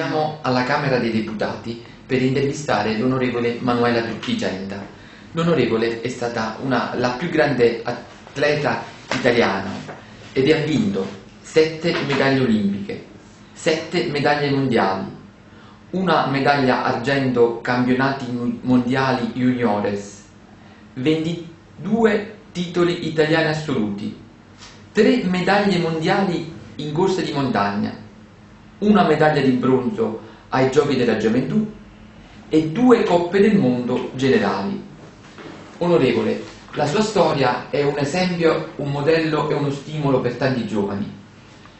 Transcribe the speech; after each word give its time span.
Siamo 0.00 0.38
alla 0.40 0.64
Camera 0.64 0.96
dei 0.96 1.10
Deputati 1.12 1.84
per 2.06 2.22
intervistare 2.22 2.96
l'onorevole 2.96 3.58
Manuela 3.60 4.00
Turchigenta. 4.00 4.82
L'onorevole 5.32 6.00
è 6.00 6.08
stata 6.08 6.56
una, 6.62 6.92
la 6.94 7.10
più 7.10 7.28
grande 7.28 7.82
atleta 7.84 8.82
italiana 9.12 9.68
ed 10.32 10.50
ha 10.50 10.56
vinto 10.64 11.06
sette 11.42 11.94
medaglie 12.06 12.40
olimpiche, 12.40 13.04
sette 13.52 14.04
medaglie 14.04 14.48
mondiali, 14.48 15.04
una 15.90 16.28
medaglia 16.28 16.82
argento 16.82 17.60
campionati 17.60 18.58
mondiali 18.62 19.32
juniores, 19.34 20.24
22 20.94 22.36
titoli 22.52 23.06
italiani 23.06 23.48
assoluti, 23.48 24.18
tre 24.92 25.24
medaglie 25.24 25.76
mondiali 25.76 26.50
in 26.76 26.90
corsa 26.90 27.20
di 27.20 27.32
montagna, 27.32 28.08
una 28.80 29.04
medaglia 29.04 29.40
di 29.40 29.50
bronzo 29.50 30.20
ai 30.50 30.70
Giochi 30.70 30.96
della 30.96 31.16
Gioventù 31.16 31.72
e 32.48 32.68
due 32.68 33.02
Coppe 33.04 33.40
del 33.40 33.56
Mondo 33.56 34.10
generali. 34.14 34.82
Onorevole, 35.78 36.42
la 36.72 36.86
sua 36.86 37.00
storia 37.00 37.70
è 37.70 37.82
un 37.82 37.98
esempio, 37.98 38.72
un 38.76 38.90
modello 38.90 39.48
e 39.48 39.54
uno 39.54 39.70
stimolo 39.70 40.20
per 40.20 40.34
tanti 40.34 40.66
giovani. 40.66 41.18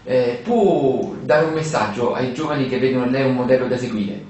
Eh, 0.05 0.41
può 0.43 1.15
dare 1.23 1.47
un 1.47 1.53
messaggio 1.53 2.15
ai 2.15 2.33
giovani 2.33 2.69
che 2.69 2.79
vedono 2.79 3.05
in 3.05 3.13
lei 3.13 3.29
un 3.29 3.35
modello 3.35 3.67
da 3.67 3.77
seguire? 3.77 4.25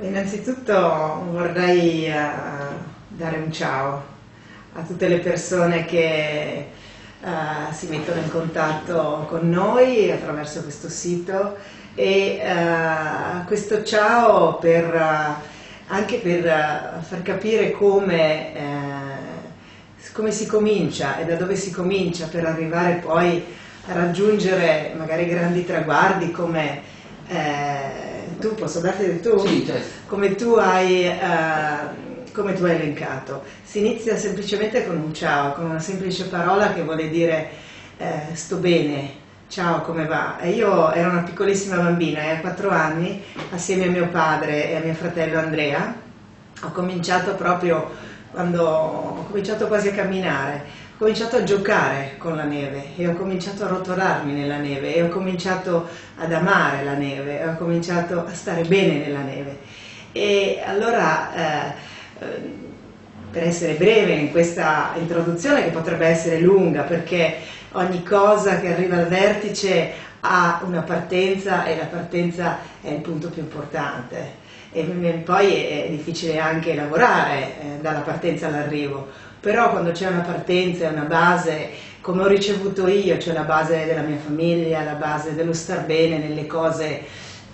Innanzitutto 0.00 0.72
vorrei 1.30 2.08
uh, 2.08 2.74
dare 3.08 3.38
un 3.38 3.50
ciao 3.50 4.04
a 4.74 4.82
tutte 4.82 5.08
le 5.08 5.18
persone 5.18 5.86
che 5.86 6.66
uh, 7.26 7.72
si 7.72 7.88
mettono 7.88 8.20
in 8.20 8.30
contatto 8.30 9.26
con 9.28 9.50
noi 9.50 10.10
attraverso 10.10 10.62
questo 10.62 10.88
sito 10.88 11.56
e 11.94 12.40
uh, 12.40 13.44
questo 13.46 13.82
ciao 13.82 14.58
per, 14.58 14.94
anche 15.88 16.18
per 16.18 17.02
far 17.02 17.22
capire 17.22 17.72
come, 17.72 18.52
come 20.12 20.30
si 20.30 20.46
comincia 20.46 21.18
e 21.18 21.24
da 21.24 21.34
dove 21.34 21.56
si 21.56 21.70
comincia 21.72 22.28
per 22.28 22.46
arrivare 22.46 23.00
poi 23.04 23.44
a 23.88 23.92
raggiungere 23.92 24.94
magari 24.96 25.26
grandi 25.26 25.64
traguardi 25.64 26.30
come 26.30 26.94
eh, 27.28 28.38
tu, 28.38 28.54
posso 28.54 28.80
darti 28.80 29.06
del 29.06 29.20
tu? 29.20 29.38
Sì, 29.38 29.64
certo. 29.66 29.86
Come 30.06 30.34
tu 30.34 30.54
hai... 30.54 31.06
Eh, 32.36 32.40
come 32.40 32.54
tu 32.54 32.64
hai 32.64 32.74
elencato. 32.74 33.42
Si 33.62 33.78
inizia 33.78 34.16
semplicemente 34.16 34.86
con 34.86 34.96
un 34.96 35.14
ciao, 35.14 35.52
con 35.52 35.64
una 35.64 35.78
semplice 35.78 36.26
parola 36.26 36.72
che 36.72 36.82
vuole 36.82 37.08
dire 37.08 37.48
eh, 37.96 38.34
sto 38.34 38.56
bene, 38.56 39.10
ciao, 39.48 39.80
come 39.80 40.06
va? 40.06 40.38
E 40.38 40.50
io 40.50 40.92
ero 40.92 41.10
una 41.10 41.22
piccolissima 41.22 41.76
bambina 41.76 42.22
e 42.22 42.30
a 42.30 42.40
quattro 42.40 42.70
anni, 42.70 43.22
assieme 43.50 43.86
a 43.86 43.90
mio 43.90 44.08
padre 44.08 44.70
e 44.70 44.76
a 44.76 44.80
mio 44.80 44.94
fratello 44.94 45.38
Andrea, 45.38 45.94
ho 46.62 46.70
cominciato 46.72 47.34
proprio 47.34 47.90
quando 48.30 48.62
ho 48.64 49.24
cominciato 49.26 49.66
quasi 49.66 49.88
a 49.88 49.92
camminare 49.92 50.84
ho 50.96 50.98
cominciato 50.98 51.36
a 51.36 51.42
giocare 51.42 52.14
con 52.16 52.36
la 52.36 52.44
neve 52.44 52.96
e 52.96 53.06
ho 53.06 53.12
cominciato 53.12 53.64
a 53.64 53.68
rotolarmi 53.68 54.32
nella 54.32 54.56
neve 54.56 54.94
e 54.94 55.02
ho 55.02 55.08
cominciato 55.08 55.86
ad 56.16 56.32
amare 56.32 56.82
la 56.84 56.94
neve 56.94 57.38
e 57.38 57.46
ho 57.46 57.54
cominciato 57.56 58.24
a 58.26 58.32
stare 58.32 58.62
bene 58.62 59.04
nella 59.04 59.20
neve. 59.20 59.58
E 60.12 60.62
allora, 60.64 61.34
eh, 61.34 61.68
eh 61.68 61.95
per 62.18 63.42
essere 63.42 63.74
breve 63.74 64.12
in 64.12 64.30
questa 64.30 64.92
introduzione 64.96 65.64
che 65.64 65.70
potrebbe 65.70 66.06
essere 66.06 66.40
lunga 66.40 66.82
perché 66.82 67.36
ogni 67.72 68.02
cosa 68.02 68.58
che 68.60 68.72
arriva 68.72 68.96
al 68.96 69.08
vertice 69.08 70.04
ha 70.20 70.62
una 70.64 70.82
partenza 70.82 71.64
e 71.64 71.76
la 71.76 71.84
partenza 71.84 72.58
è 72.80 72.90
il 72.90 73.00
punto 73.00 73.28
più 73.28 73.42
importante. 73.42 74.44
E 74.72 74.82
poi 75.24 75.54
è 75.54 75.86
difficile 75.88 76.38
anche 76.38 76.74
lavorare 76.74 77.38
eh, 77.38 77.78
dalla 77.80 78.00
partenza 78.00 78.48
all'arrivo. 78.48 79.08
Però 79.40 79.70
quando 79.70 79.92
c'è 79.92 80.08
una 80.08 80.22
partenza, 80.22 80.88
una 80.88 81.02
base, 81.02 81.70
come 82.00 82.22
ho 82.22 82.26
ricevuto 82.26 82.88
io, 82.88 83.16
cioè 83.18 83.32
la 83.32 83.42
base 83.42 83.86
della 83.86 84.02
mia 84.02 84.18
famiglia, 84.18 84.82
la 84.82 84.94
base 84.94 85.34
dello 85.34 85.52
star 85.52 85.84
bene 85.84 86.18
nelle 86.18 86.46
cose 86.46 87.04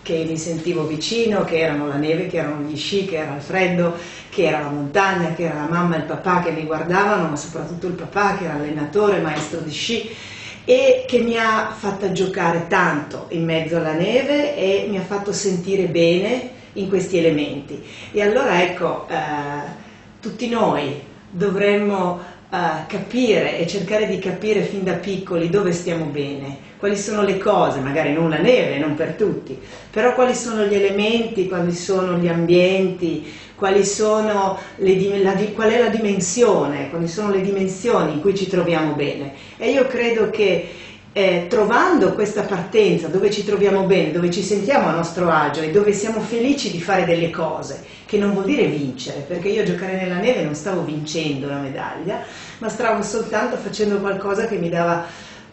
che 0.02 0.24
mi 0.26 0.36
sentivo 0.36 0.84
vicino, 0.84 1.44
che 1.44 1.58
erano 1.58 1.86
la 1.86 1.96
neve, 1.96 2.26
che 2.26 2.38
erano 2.38 2.62
gli 2.62 2.76
sci, 2.76 3.04
che 3.04 3.16
era 3.16 3.34
il 3.34 3.40
freddo, 3.40 3.94
che 4.28 4.44
era 4.44 4.60
la 4.60 4.70
montagna, 4.70 5.32
che 5.32 5.44
era 5.44 5.54
la 5.54 5.68
mamma 5.68 5.94
e 5.94 5.98
il 5.98 6.04
papà 6.04 6.40
che 6.42 6.50
mi 6.50 6.64
guardavano, 6.64 7.28
ma 7.28 7.36
soprattutto 7.36 7.86
il 7.86 7.94
papà 7.94 8.36
che 8.36 8.44
era 8.44 8.54
allenatore, 8.54 9.20
maestro 9.20 9.60
di 9.60 9.70
sci 9.70 10.10
e 10.64 11.04
che 11.08 11.18
mi 11.18 11.36
ha 11.36 11.74
fatta 11.76 12.12
giocare 12.12 12.66
tanto 12.68 13.26
in 13.30 13.44
mezzo 13.44 13.76
alla 13.76 13.94
neve 13.94 14.56
e 14.56 14.86
mi 14.88 14.96
ha 14.96 15.02
fatto 15.02 15.32
sentire 15.32 15.86
bene 15.86 16.50
in 16.74 16.88
questi 16.88 17.18
elementi. 17.18 17.82
E 18.12 18.22
allora 18.22 18.62
ecco, 18.62 19.06
eh, 19.08 19.14
tutti 20.20 20.48
noi 20.48 21.00
dovremmo 21.30 22.20
uh, 22.52 22.86
capire 22.86 23.58
e 23.58 23.66
cercare 23.66 24.06
di 24.06 24.18
capire 24.18 24.60
fin 24.62 24.84
da 24.84 24.92
piccoli 24.92 25.48
dove 25.48 25.72
stiamo 25.72 26.04
bene, 26.04 26.70
quali 26.76 26.96
sono 26.96 27.22
le 27.22 27.38
cose, 27.38 27.80
magari 27.80 28.12
non 28.12 28.28
la 28.28 28.38
neve, 28.38 28.78
non 28.78 28.94
per 28.94 29.14
tutti, 29.14 29.58
però 29.90 30.14
quali 30.14 30.34
sono 30.34 30.64
gli 30.64 30.74
elementi, 30.74 31.48
quali 31.48 31.72
sono 31.72 32.18
gli 32.18 32.28
ambienti, 32.28 33.24
quali 33.54 33.84
sono 33.84 34.58
le, 34.76 35.22
la, 35.22 35.34
qual 35.54 35.70
è 35.70 35.78
la 35.78 35.88
dimensione, 35.88 36.90
quali 36.90 37.08
sono 37.08 37.30
le 37.30 37.40
dimensioni 37.40 38.12
in 38.12 38.20
cui 38.20 38.34
ci 38.34 38.48
troviamo 38.48 38.94
bene. 38.94 39.32
E 39.56 39.70
io 39.70 39.86
credo 39.86 40.30
che 40.30 40.68
eh, 41.12 41.46
trovando 41.48 42.14
questa 42.14 42.42
partenza 42.42 43.08
dove 43.08 43.30
ci 43.30 43.44
troviamo 43.44 43.82
bene, 43.84 44.12
dove 44.12 44.30
ci 44.30 44.42
sentiamo 44.42 44.88
a 44.88 44.92
nostro 44.92 45.30
agio 45.30 45.60
e 45.60 45.70
dove 45.70 45.92
siamo 45.92 46.20
felici 46.20 46.70
di 46.70 46.80
fare 46.80 47.04
delle 47.04 47.30
cose, 47.30 47.84
che 48.06 48.16
non 48.16 48.32
vuol 48.32 48.46
dire 48.46 48.66
vincere, 48.66 49.20
perché 49.20 49.48
io 49.48 49.62
a 49.62 49.66
giocare 49.66 49.96
nella 49.96 50.16
neve 50.16 50.42
non 50.42 50.54
stavo 50.54 50.82
vincendo 50.82 51.46
una 51.46 51.58
medaglia, 51.58 52.22
ma 52.58 52.68
stavo 52.68 53.02
soltanto 53.02 53.56
facendo 53.56 53.98
qualcosa 53.98 54.46
che 54.46 54.56
mi 54.56 54.70
dava 54.70 55.04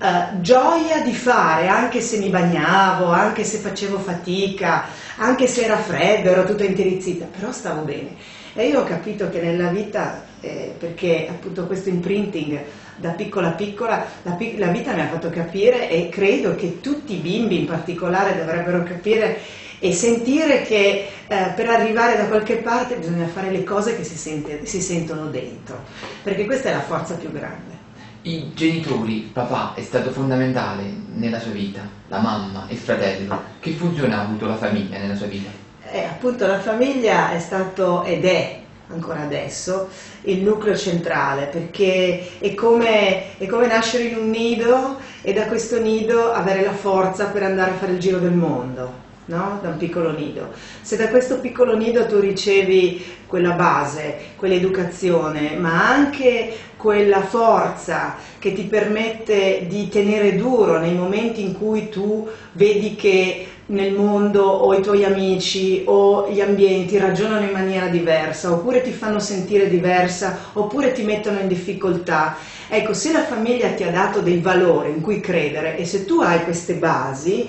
eh, 0.01 0.39
gioia 0.39 1.01
di 1.01 1.13
fare, 1.13 1.67
anche 1.67 1.99
se 1.99 2.17
mi 2.19 2.29
bagnavo, 2.29 3.11
anche 3.11 3.43
se 3.43 3.57
facevo 3.57 3.99
fatica, 3.99 4.85
anche 5.17 5.45
se 5.45 5.65
era 5.65 5.77
freddo, 5.77 6.29
ero 6.29 6.45
tutta 6.45 6.63
intirizzita, 6.63 7.25
però 7.25 7.51
stavo 7.51 7.81
bene. 7.81 8.15
E 8.53 8.67
io 8.67 8.79
ho 8.79 8.83
capito 8.85 9.29
che 9.29 9.41
nella 9.41 9.69
vita, 9.69 10.23
eh, 10.41 10.73
perché 10.77 11.27
appunto 11.29 11.65
questo 11.65 11.89
imprinting 11.89 12.59
da 12.97 13.11
piccola 13.11 13.51
piccola, 13.51 14.05
la, 14.23 14.37
la, 14.57 14.67
vita 14.67 14.93
mi 14.93 15.01
ha 15.01 15.07
fatto 15.07 15.29
capire 15.29 15.89
e 15.89 16.09
credo 16.09 16.55
che 16.55 16.81
tutti 16.81 17.13
i 17.13 17.19
bimbi 17.19 17.59
in 17.59 17.65
particolare 17.65 18.37
dovrebbero 18.37 18.83
capire 18.83 19.39
e 19.79 19.93
sentire 19.93 20.63
che 20.63 21.07
eh, 21.27 21.53
per 21.55 21.69
arrivare 21.69 22.17
da 22.17 22.27
qualche 22.27 22.57
parte 22.57 22.97
bisogna 22.97 23.27
fare 23.27 23.49
le 23.49 23.63
cose 23.63 23.95
che 23.95 24.03
si, 24.03 24.17
sente, 24.17 24.65
si 24.65 24.81
sentono 24.81 25.27
dentro, 25.27 25.81
perché 26.21 26.45
questa 26.45 26.69
è 26.69 26.73
la 26.73 26.81
forza 26.81 27.15
più 27.15 27.31
grande. 27.31 27.77
I 28.23 28.51
genitori, 28.53 29.29
papà 29.31 29.73
è 29.75 29.81
stato 29.81 30.11
fondamentale 30.11 30.83
nella 31.13 31.39
sua 31.39 31.51
vita, 31.51 31.79
la 32.09 32.19
mamma, 32.19 32.65
il 32.69 32.77
fratello. 32.77 33.41
Che 33.61 33.71
funzione 33.71 34.13
ha 34.13 34.21
avuto 34.23 34.45
la 34.45 34.57
famiglia 34.57 34.97
nella 34.97 35.15
sua 35.15 35.27
vita? 35.27 35.49
Eh, 35.89 36.03
appunto 36.03 36.45
la 36.45 36.59
famiglia 36.59 37.31
è 37.31 37.39
stato 37.39 38.03
ed 38.03 38.25
è 38.25 38.59
ancora 38.91 39.21
adesso, 39.21 39.89
il 40.23 40.41
nucleo 40.41 40.75
centrale, 40.75 41.45
perché 41.45 42.39
è 42.39 42.53
come, 42.53 43.37
è 43.37 43.45
come, 43.45 43.67
nascere 43.67 44.05
in 44.05 44.17
un 44.17 44.29
nido 44.29 44.97
e 45.21 45.33
da 45.33 45.45
questo 45.45 45.79
nido 45.79 46.31
avere 46.31 46.63
la 46.63 46.73
forza 46.73 47.25
per 47.25 47.43
andare 47.43 47.71
a 47.71 47.75
fare 47.75 47.93
il 47.93 47.99
giro 47.99 48.17
del 48.17 48.31
mondo, 48.31 48.91
no? 49.25 49.59
da 49.61 49.69
un 49.69 49.77
piccolo 49.77 50.11
nido. 50.11 50.51
Se 50.81 50.97
da 50.97 51.07
questo 51.09 51.39
piccolo 51.39 51.77
nido 51.77 52.07
tu 52.07 52.19
ricevi 52.19 53.17
quella 53.27 53.51
base, 53.51 54.17
quell'educazione, 54.35 55.55
ma 55.55 55.87
anche 55.87 56.51
quella 56.75 57.21
forza 57.21 58.15
che 58.39 58.53
ti 58.53 58.63
permette 58.63 59.65
di 59.67 59.87
tenere 59.89 60.35
duro 60.35 60.79
nei 60.79 60.95
momenti 60.95 61.43
in 61.43 61.53
cui 61.53 61.89
tu 61.89 62.27
vedi 62.53 62.95
che 62.95 63.47
nel 63.69 63.93
mondo 63.93 64.43
o 64.43 64.73
i 64.73 64.81
tuoi 64.81 65.03
amici 65.03 65.83
o 65.85 66.29
gli 66.29 66.41
ambienti 66.41 66.97
ragionano 66.97 67.45
in 67.45 67.51
maniera 67.51 67.87
diversa, 67.87 68.51
oppure 68.51 68.81
ti 68.81 68.91
fanno 68.91 69.19
sentire 69.19 69.69
diversa, 69.69 70.37
oppure 70.53 70.91
ti 70.91 71.03
mettono 71.03 71.39
in 71.39 71.47
difficoltà. 71.47 72.37
Ecco, 72.67 72.93
se 72.93 73.11
la 73.11 73.23
famiglia 73.23 73.69
ti 73.69 73.83
ha 73.83 73.91
dato 73.91 74.21
dei 74.21 74.39
valori 74.39 74.89
in 74.89 75.01
cui 75.01 75.19
credere 75.19 75.77
e 75.77 75.85
se 75.85 76.05
tu 76.05 76.19
hai 76.19 76.43
queste 76.43 76.75
basi, 76.75 77.47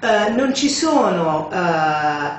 eh, 0.00 0.30
non 0.30 0.54
ci 0.54 0.70
sono 0.70 1.50
eh, 1.52 1.56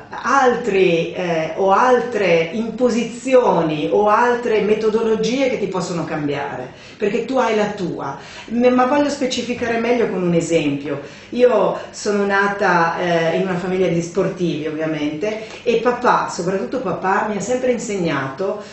altri 0.09 1.13
eh, 1.13 1.53
o 1.57 1.71
altre 1.71 2.49
imposizioni 2.53 3.87
o 3.91 4.09
altre 4.09 4.61
metodologie 4.61 5.47
che 5.47 5.59
ti 5.59 5.67
possono 5.67 6.03
cambiare, 6.03 6.71
perché 6.97 7.25
tu 7.25 7.37
hai 7.37 7.55
la 7.55 7.67
tua. 7.67 8.17
Ma 8.47 8.85
voglio 8.85 9.09
specificare 9.09 9.77
meglio 9.77 10.09
con 10.09 10.23
un 10.23 10.33
esempio. 10.33 11.01
Io 11.29 11.79
sono 11.91 12.25
nata 12.25 12.97
eh, 12.97 13.37
in 13.37 13.43
una 13.43 13.57
famiglia 13.57 13.87
di 13.87 14.01
sportivi, 14.01 14.65
ovviamente, 14.65 15.45
e 15.61 15.75
papà, 15.81 16.29
soprattutto 16.29 16.79
papà, 16.79 17.27
mi 17.29 17.37
ha 17.37 17.41
sempre 17.41 17.71
insegnato 17.71 18.63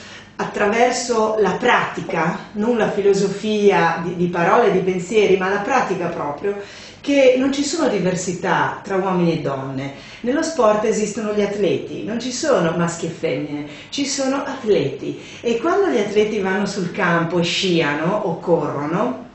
attraverso 0.41 1.37
la 1.41 1.57
pratica, 1.59 2.39
non 2.53 2.79
la 2.79 2.91
filosofia 2.91 4.01
di, 4.03 4.17
di 4.17 4.27
parole 4.29 4.71
di 4.71 4.79
pensieri, 4.79 5.37
ma 5.37 5.49
la 5.49 5.59
pratica 5.59 6.07
proprio, 6.07 6.57
che 7.01 7.37
non 7.39 7.53
ci 7.53 7.63
sono 7.65 7.89
diversità 7.89 8.81
tra 8.83 8.97
uomini 8.97 9.39
e 9.39 9.41
donne. 9.41 9.95
Nello 10.21 10.43
sport 10.43 10.85
esistono 10.85 11.33
gli 11.33 11.43
atleti, 11.43 12.05
non 12.05 12.21
ci 12.21 12.33
sono 12.33 12.77
maschi 12.77 13.07
e 13.07 13.11
femmine, 13.11 13.67
ci 13.91 14.05
sono 14.05 14.45
atleti 14.45 15.21
e 15.41 15.59
quando 15.59 15.89
gli 15.89 15.99
atleti 15.99 16.41
vanno 16.41 16.67
sul 16.67 16.91
campo 16.91 17.41
sciano 17.43 18.15
o 18.25 18.39
corrono, 18.39 19.28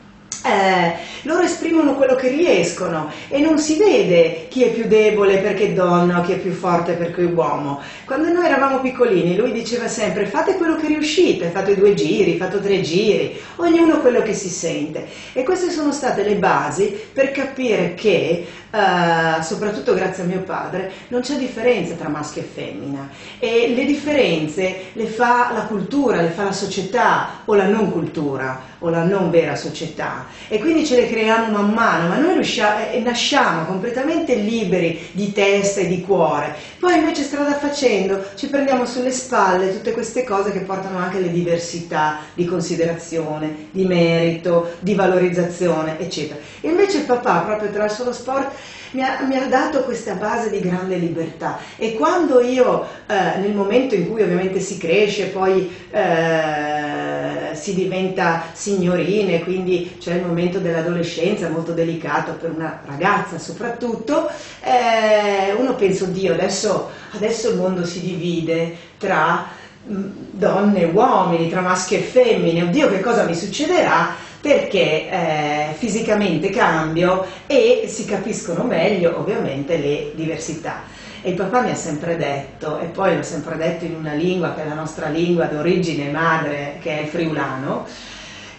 eh, 0.46 0.96
loro 1.22 1.44
esprimono 1.44 1.96
quello 1.96 2.16
che 2.16 2.28
riescono 2.28 3.10
e 3.30 3.40
non 3.40 3.58
si 3.60 3.78
vede 3.78 4.48
chi 4.50 4.64
è 4.64 4.72
più 4.72 4.88
debole 4.88 5.38
perché 5.38 5.68
è 5.68 5.74
donna 5.74 6.20
o 6.20 6.22
chi 6.22 6.34
è 6.34 6.38
più 6.38 6.52
forte 6.52 6.94
perché 6.94 7.22
è 7.22 7.26
uomo. 7.26 7.82
Quando 8.06 8.30
noi 8.30 8.46
eravamo 8.46 8.82
piccolini 8.82 9.38
lui 9.38 9.52
diceva 9.54 9.88
sempre 9.88 10.26
fate 10.26 10.56
quello 10.56 10.76
che 10.76 10.88
riuscite, 10.88 11.50
fate 11.50 11.76
due 11.76 11.94
giri, 11.94 12.38
fate 12.38 12.60
tre 12.60 12.82
giri, 12.82 13.40
ognuno 13.58 14.00
quello 14.00 14.22
che 14.22 14.34
si 14.34 14.50
sente. 14.50 15.08
E 15.32 15.44
queste 15.44 15.70
sono 15.70 15.94
state 15.94 16.24
le 16.24 16.36
basi 16.36 16.94
per 17.14 17.32
capire 17.32 17.94
che 17.94 18.46
Uh, 18.74 19.40
soprattutto 19.44 19.94
grazie 19.94 20.24
a 20.24 20.26
mio 20.26 20.40
padre, 20.40 20.92
non 21.10 21.22
c'è 21.22 21.36
differenza 21.36 21.94
tra 21.94 22.10
maschio 22.10 22.42
e 22.42 22.46
femmina. 22.52 23.08
E 23.38 23.72
le 23.76 23.86
differenze 23.86 24.86
le 24.94 25.06
fa 25.06 25.52
la 25.54 25.66
cultura, 25.66 26.22
le 26.22 26.30
fa 26.30 26.46
la 26.46 26.52
società 26.52 27.42
o 27.46 27.54
la 27.54 27.68
non 27.68 27.92
cultura 27.92 28.72
o 28.80 28.90
la 28.90 29.04
non 29.04 29.30
vera 29.30 29.56
società. 29.56 30.26
E 30.48 30.58
quindi 30.60 30.88
ce 30.88 30.96
le 30.96 31.08
creiamo 31.08 31.52
man 31.52 31.72
mano, 31.72 32.08
ma 32.08 32.18
noi 32.18 32.34
riusciamo, 32.34 32.90
eh, 32.92 33.00
nasciamo 33.00 33.66
completamente 33.66 34.34
liberi 34.36 35.10
di 35.12 35.32
testa 35.32 35.82
e 35.82 35.88
di 35.88 36.02
cuore, 36.02 36.56
poi 36.80 36.98
invece 36.98 37.24
strada 37.24 37.54
facendo 37.54 38.26
ci 38.36 38.48
prendiamo 38.48 38.86
sulle 38.86 39.12
spalle 39.12 39.72
tutte 39.72 39.94
queste 39.94 40.24
cose 40.24 40.52
che 40.52 40.62
portano 40.62 40.98
anche 40.98 41.18
alle 41.18 41.32
diversità 41.32 42.20
di 42.34 42.46
considerazione, 42.46 43.68
di 43.72 43.86
merito, 43.86 44.74
di 44.80 44.96
valorizzazione, 44.96 46.00
eccetera. 46.00 46.40
E 46.60 46.70
invece 46.70 46.98
il 46.98 47.06
papà, 47.06 47.40
proprio 47.40 47.70
attraverso 47.70 48.04
lo 48.04 48.12
sport, 48.12 48.52
mi 48.92 49.02
ha, 49.02 49.22
mi 49.28 49.36
ha, 49.36 49.48
dato 49.48 49.84
questa 49.84 50.14
base 50.14 50.50
di 50.50 50.60
grande 50.60 50.98
libertà 50.98 51.60
e 51.78 51.96
quando 51.96 52.42
io, 52.42 52.86
eh, 53.08 53.40
nel 53.40 53.54
momento 53.54 53.96
in 53.96 54.10
cui 54.10 54.22
ovviamente 54.22 54.60
si 54.60 54.78
cresce, 54.78 55.26
poi 55.26 55.72
eh, 55.92 57.54
si 57.54 57.74
diventa 57.74 58.44
signorine, 58.54 59.44
quindi 59.44 59.98
c'è 60.00 60.16
il 60.16 60.26
momento 60.26 60.60
dell'adolescenza 60.60 61.50
molto 61.50 61.72
delicato 61.72 62.34
per 62.34 62.52
una 62.52 62.82
ragazza 62.86 63.40
soprattutto, 63.40 64.30
eh, 64.62 65.54
uno 65.54 65.76
pensa, 65.76 66.04
oddio, 66.04 66.34
adesso, 66.34 66.90
adesso 67.12 67.50
il 67.50 67.58
mondo 67.58 67.86
si 67.86 68.02
divide 68.02 68.76
tra 68.98 69.48
mm, 69.90 70.10
donne 70.32 70.82
e 70.82 70.86
uomini, 70.86 71.50
tra 71.50 71.62
maschi 71.62 71.96
e 71.96 72.00
femmine, 72.00 72.64
oddio 72.64 72.90
che 72.90 73.02
cosa 73.02 73.24
mi 73.24 73.36
succederà? 73.36 74.23
Perché 74.44 75.10
eh, 75.10 75.68
fisicamente 75.78 76.50
cambio 76.50 77.26
e 77.48 77.86
si 77.88 78.04
capiscono 78.04 78.66
meglio 78.66 79.18
ovviamente 79.18 79.78
le 79.78 80.12
diversità. 80.16 80.82
E 81.22 81.30
il 81.30 81.36
papà 81.38 81.62
mi 81.62 81.72
ha 81.72 81.76
sempre 81.76 82.18
detto, 82.18 82.78
e 82.82 82.88
poi 82.88 83.16
l'ho 83.16 83.24
sempre 83.24 83.56
detto 83.56 83.86
in 83.86 83.96
una 83.96 84.12
lingua 84.12 84.54
che 84.54 84.66
è 84.66 84.68
la 84.68 84.74
nostra 84.74 85.08
lingua 85.08 85.46
d'origine 85.46 86.12
madre, 86.12 86.76
che 86.82 87.00
è 87.00 87.02
il 87.04 87.08
friulano, 87.08 87.86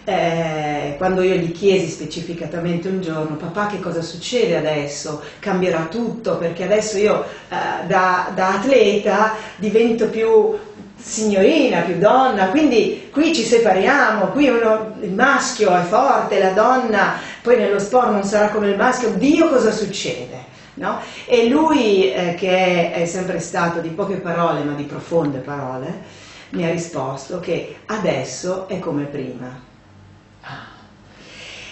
eh, 0.05 0.95
quando 0.97 1.21
io 1.21 1.35
gli 1.35 1.53
chiesi 1.53 1.89
specificatamente 1.89 2.89
un 2.89 3.03
giorno, 3.03 3.37
papà 3.37 3.67
che 3.67 3.81
cosa 3.81 4.01
succede 4.01 4.57
adesso? 4.57 5.21
Cambierà 5.39 5.87
tutto 5.91 6.39
perché 6.39 6.65
adesso 6.65 6.97
io 6.97 7.25
eh, 7.25 7.87
da, 7.87 8.31
da 8.35 8.55
atleta 8.55 9.35
divento 9.57 10.09
più 10.09 10.57
signorina, 11.05 11.83
più 11.83 11.99
donna, 11.99 12.49
quindi 12.49 13.09
qui 13.13 13.35
ci 13.35 13.43
separiamo, 13.43 14.29
qui 14.29 14.49
uno, 14.49 14.95
il 15.03 15.13
maschio 15.13 15.77
è 15.77 15.83
forte, 15.83 16.39
la 16.39 16.53
donna 16.53 17.19
poi 17.43 17.59
nello 17.59 17.79
sport 17.79 18.11
non 18.11 18.25
sarà 18.25 18.49
come 18.49 18.71
il 18.71 18.77
maschio, 18.77 19.11
Dio 19.11 19.51
cosa 19.51 19.71
succede? 19.71 20.53
No? 20.75 21.01
E 21.27 21.47
lui, 21.47 22.11
eh, 22.11 22.35
che 22.35 22.91
è, 22.91 23.05
sempre 23.05 23.39
stato 23.39 23.81
di 23.81 23.91
poche 23.91 24.17
parole 24.17 24.63
ma 24.65 24.73
di 24.73 24.85
profonde 24.85 25.39
parole, 25.39 26.23
mi 26.51 26.67
ha 26.67 26.71
risposto 26.71 27.39
che 27.39 27.77
adesso 27.87 28.67
è 28.67 28.79
come 28.79 29.05
prima. 29.05 29.61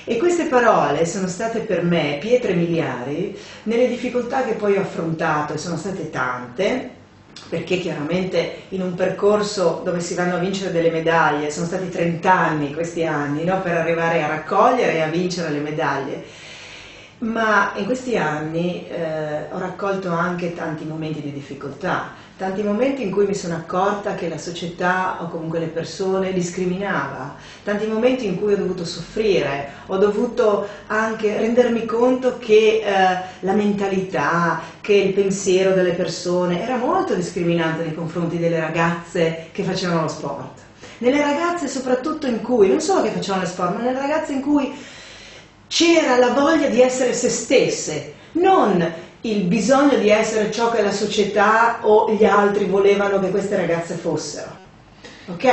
E 0.05 0.17
queste 0.19 0.45
parole 0.45 1.07
sono 1.07 1.27
state 1.27 1.61
per 1.61 1.83
me 1.85 2.19
pietre 2.21 2.53
miliari 2.53 3.39
nelle 3.63 3.89
difficoltà 3.89 4.45
che 4.45 4.55
poi 4.55 4.77
ho 4.77 4.83
affrontato, 4.83 5.55
e 5.55 5.59
sono 5.59 5.77
state 5.77 6.11
tante, 6.11 6.91
perché 7.49 7.79
chiaramente 7.79 8.63
in 8.71 8.83
un 8.83 8.95
percorso 8.95 9.83
dove 9.85 10.01
si 10.01 10.15
vanno 10.15 10.37
a 10.37 10.39
vincere 10.39 10.73
delle 10.73 10.91
medaglie, 10.91 11.51
sono 11.51 11.67
stati 11.67 11.89
30 11.89 12.33
anni 12.33 12.73
questi 12.73 13.05
anni 13.05 13.45
no? 13.45 13.61
per 13.61 13.77
arrivare 13.77 14.23
a 14.23 14.29
raccogliere 14.29 14.95
e 14.95 15.01
a 15.01 15.09
vincere 15.09 15.51
le 15.51 15.61
medaglie, 15.61 16.25
ma 17.19 17.73
in 17.77 17.85
questi 17.85 18.17
anni 18.17 18.87
eh, 18.89 19.49
ho 19.51 19.59
raccolto 19.59 20.11
anche 20.11 20.55
tanti 20.55 20.85
momenti 20.85 21.21
di 21.21 21.33
difficoltà, 21.33 22.15
tanti 22.43 22.65
momenti 22.65 23.03
in 23.05 23.13
cui 23.13 23.25
mi 23.25 23.37
sono 23.37 23.55
accorta 23.55 24.17
che 24.17 24.29
la 24.29 24.37
società 24.37 25.19
o 25.21 25.29
comunque 25.29 25.61
le 25.61 25.69
persone 25.69 26.33
discriminava, 26.33 27.37
tanti 27.63 27.87
momenti 27.87 28.27
in 28.27 28.37
cui 28.37 28.55
ho 28.55 28.57
dovuto 28.57 28.85
soffrire, 28.85 29.69
ho 29.87 29.97
dovuto 29.97 30.67
anche 30.89 31.37
rendermi 31.39 31.87
conto 31.87 32.39
che 32.39 32.83
eh, 32.85 33.19
la 33.41 33.53
mentalità, 33.53 34.61
che 34.81 34.93
il 34.93 35.13
pensiero 35.13 35.73
delle 35.73 35.93
persone 35.93 36.61
era 36.61 36.75
molto 36.75 37.15
discriminante 37.15 37.85
nei 37.85 37.95
confronti 37.95 38.39
delle 38.39 38.59
ragazze 38.59 39.51
che 39.53 39.63
facevano 39.63 40.03
lo 40.03 40.09
sport. 40.09 40.61
Nelle 40.99 41.21
ragazze 41.21 41.69
soprattutto 41.69 42.27
in 42.27 42.43
cui, 42.43 42.67
non 42.67 42.81
solo 42.81 43.03
che 43.03 43.11
facevano 43.11 43.45
lo 43.45 43.49
sport, 43.49 43.77
ma 43.77 43.83
nelle 43.83 44.01
ragazze 44.01 44.33
in 44.33 44.41
cui 44.41 44.75
c'era 45.69 46.17
la 46.19 46.33
voglia 46.33 46.67
di 46.67 46.81
essere 46.81 47.13
se 47.13 47.29
stesse, 47.29 48.15
non 48.33 49.11
il 49.23 49.45
bisogno 49.45 49.97
di 49.99 50.09
essere 50.09 50.51
ciò 50.51 50.71
che 50.71 50.83
la 50.83 50.91
società 50.91 51.79
o 51.83 52.13
gli 52.13 52.25
altri 52.25 52.65
volevano 52.65 53.21
che 53.21 53.31
queste 53.31 53.57
ragazze 53.57 53.95
fossero. 53.95 54.57
Ok? 55.27 55.51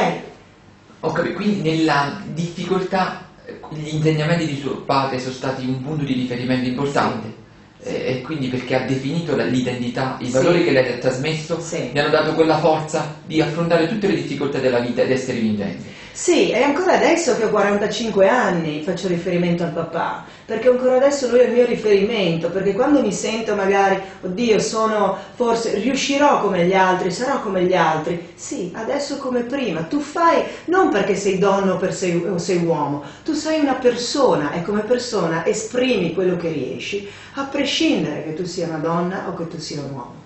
Ho 1.01 1.11
capito, 1.11 1.35
quindi 1.35 1.61
nella 1.61 2.19
difficoltà 2.33 3.27
gli 3.71 3.95
insegnamenti 3.95 4.47
di 4.47 4.57
suo 4.57 4.81
padre 4.81 5.19
sono 5.19 5.33
stati 5.33 5.65
un 5.65 5.81
punto 5.81 6.03
di 6.03 6.13
riferimento 6.13 6.67
importante. 6.67 7.37
Sì. 7.81 7.95
E 7.95 8.21
quindi 8.21 8.47
perché 8.47 8.75
ha 8.75 8.85
definito 8.85 9.37
l'identità, 9.37 10.17
i 10.19 10.29
valori 10.29 10.59
sì. 10.59 10.63
che 10.65 10.71
lei 10.71 10.93
ha 10.93 10.97
trasmesso, 10.97 11.61
sì. 11.61 11.91
mi 11.93 11.99
hanno 11.99 12.09
dato 12.09 12.33
quella 12.33 12.57
forza 12.57 13.15
di 13.25 13.39
affrontare 13.39 13.87
tutte 13.87 14.07
le 14.07 14.15
difficoltà 14.15 14.59
della 14.59 14.79
vita 14.79 15.01
ed 15.01 15.11
essere 15.11 15.39
vincenti. 15.39 15.85
Sì, 16.21 16.49
e 16.51 16.61
ancora 16.61 16.95
adesso 16.95 17.37
che 17.37 17.45
ho 17.45 17.49
45 17.49 18.27
anni 18.27 18.83
faccio 18.83 19.07
riferimento 19.07 19.63
al 19.63 19.71
papà, 19.71 20.25
perché 20.45 20.67
ancora 20.67 20.97
adesso 20.97 21.29
lui 21.29 21.39
è 21.39 21.45
il 21.45 21.53
mio 21.53 21.65
riferimento, 21.65 22.49
perché 22.49 22.73
quando 22.73 23.01
mi 23.01 23.13
sento 23.13 23.55
magari, 23.55 24.01
oddio, 24.21 24.59
sono 24.59 25.17
forse, 25.33 25.75
riuscirò 25.79 26.41
come 26.41 26.65
gli 26.65 26.73
altri, 26.73 27.09
sarò 27.09 27.39
come 27.41 27.63
gli 27.63 27.73
altri, 27.73 28.31
sì, 28.35 28.69
adesso 28.75 29.17
come 29.17 29.43
prima, 29.43 29.83
tu 29.83 29.99
fai 29.99 30.43
non 30.65 30.89
perché 30.89 31.15
sei 31.15 31.37
donna 31.37 31.73
o, 31.73 31.91
sei, 31.91 32.17
o 32.25 32.37
sei 32.37 32.57
uomo, 32.65 33.01
tu 33.23 33.31
sei 33.33 33.61
una 33.61 33.75
persona 33.75 34.51
e 34.51 34.61
come 34.61 34.81
persona 34.81 35.45
esprimi 35.45 36.13
quello 36.13 36.35
che 36.35 36.49
riesci, 36.49 37.07
a 37.35 37.45
prescindere 37.45 38.23
che 38.25 38.33
tu 38.33 38.43
sia 38.43 38.67
una 38.67 38.79
donna 38.79 39.29
o 39.29 39.35
che 39.35 39.47
tu 39.47 39.57
sia 39.57 39.81
un 39.81 39.91
uomo. 39.91 40.18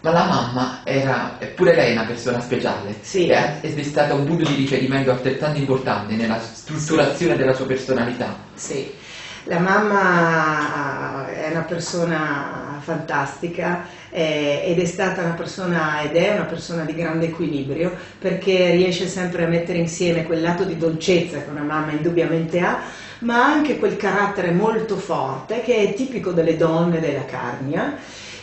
Ma 0.00 0.10
la 0.12 0.24
mamma 0.24 0.80
era 0.84 1.38
pure 1.56 1.74
lei 1.74 1.92
una 1.92 2.04
persona 2.04 2.40
speciale, 2.40 2.94
sì. 3.00 3.26
è, 3.28 3.60
è 3.60 3.82
stata 3.82 4.14
un 4.14 4.24
punto 4.24 4.48
di 4.48 4.54
riferimento 4.54 5.10
altrettanto 5.10 5.58
importante 5.58 6.14
nella 6.14 6.40
strutturazione 6.40 7.36
della 7.36 7.52
sua 7.52 7.66
personalità. 7.66 8.36
Sì, 8.54 8.92
la 9.44 9.58
mamma 9.58 11.26
è 11.28 11.50
una 11.50 11.62
persona 11.62 12.78
fantastica 12.80 13.86
eh, 14.10 14.62
ed 14.66 14.78
è 14.78 14.84
stata 14.84 15.22
una 15.22 15.34
persona 15.34 16.02
ed 16.02 16.16
è 16.16 16.34
una 16.34 16.44
persona 16.44 16.84
di 16.84 16.94
grande 16.94 17.26
equilibrio 17.26 17.92
perché 18.18 18.70
riesce 18.70 19.06
sempre 19.08 19.44
a 19.44 19.48
mettere 19.48 19.78
insieme 19.78 20.24
quel 20.24 20.42
lato 20.42 20.64
di 20.64 20.76
dolcezza 20.76 21.42
che 21.42 21.50
una 21.50 21.62
mamma 21.62 21.92
indubbiamente 21.92 22.60
ha, 22.60 22.80
ma 23.20 23.42
anche 23.44 23.78
quel 23.78 23.96
carattere 23.96 24.52
molto 24.52 24.96
forte 24.96 25.62
che 25.62 25.76
è 25.76 25.94
tipico 25.94 26.30
delle 26.32 26.56
donne 26.56 27.00
della 27.00 27.24
Carnia 27.24 27.96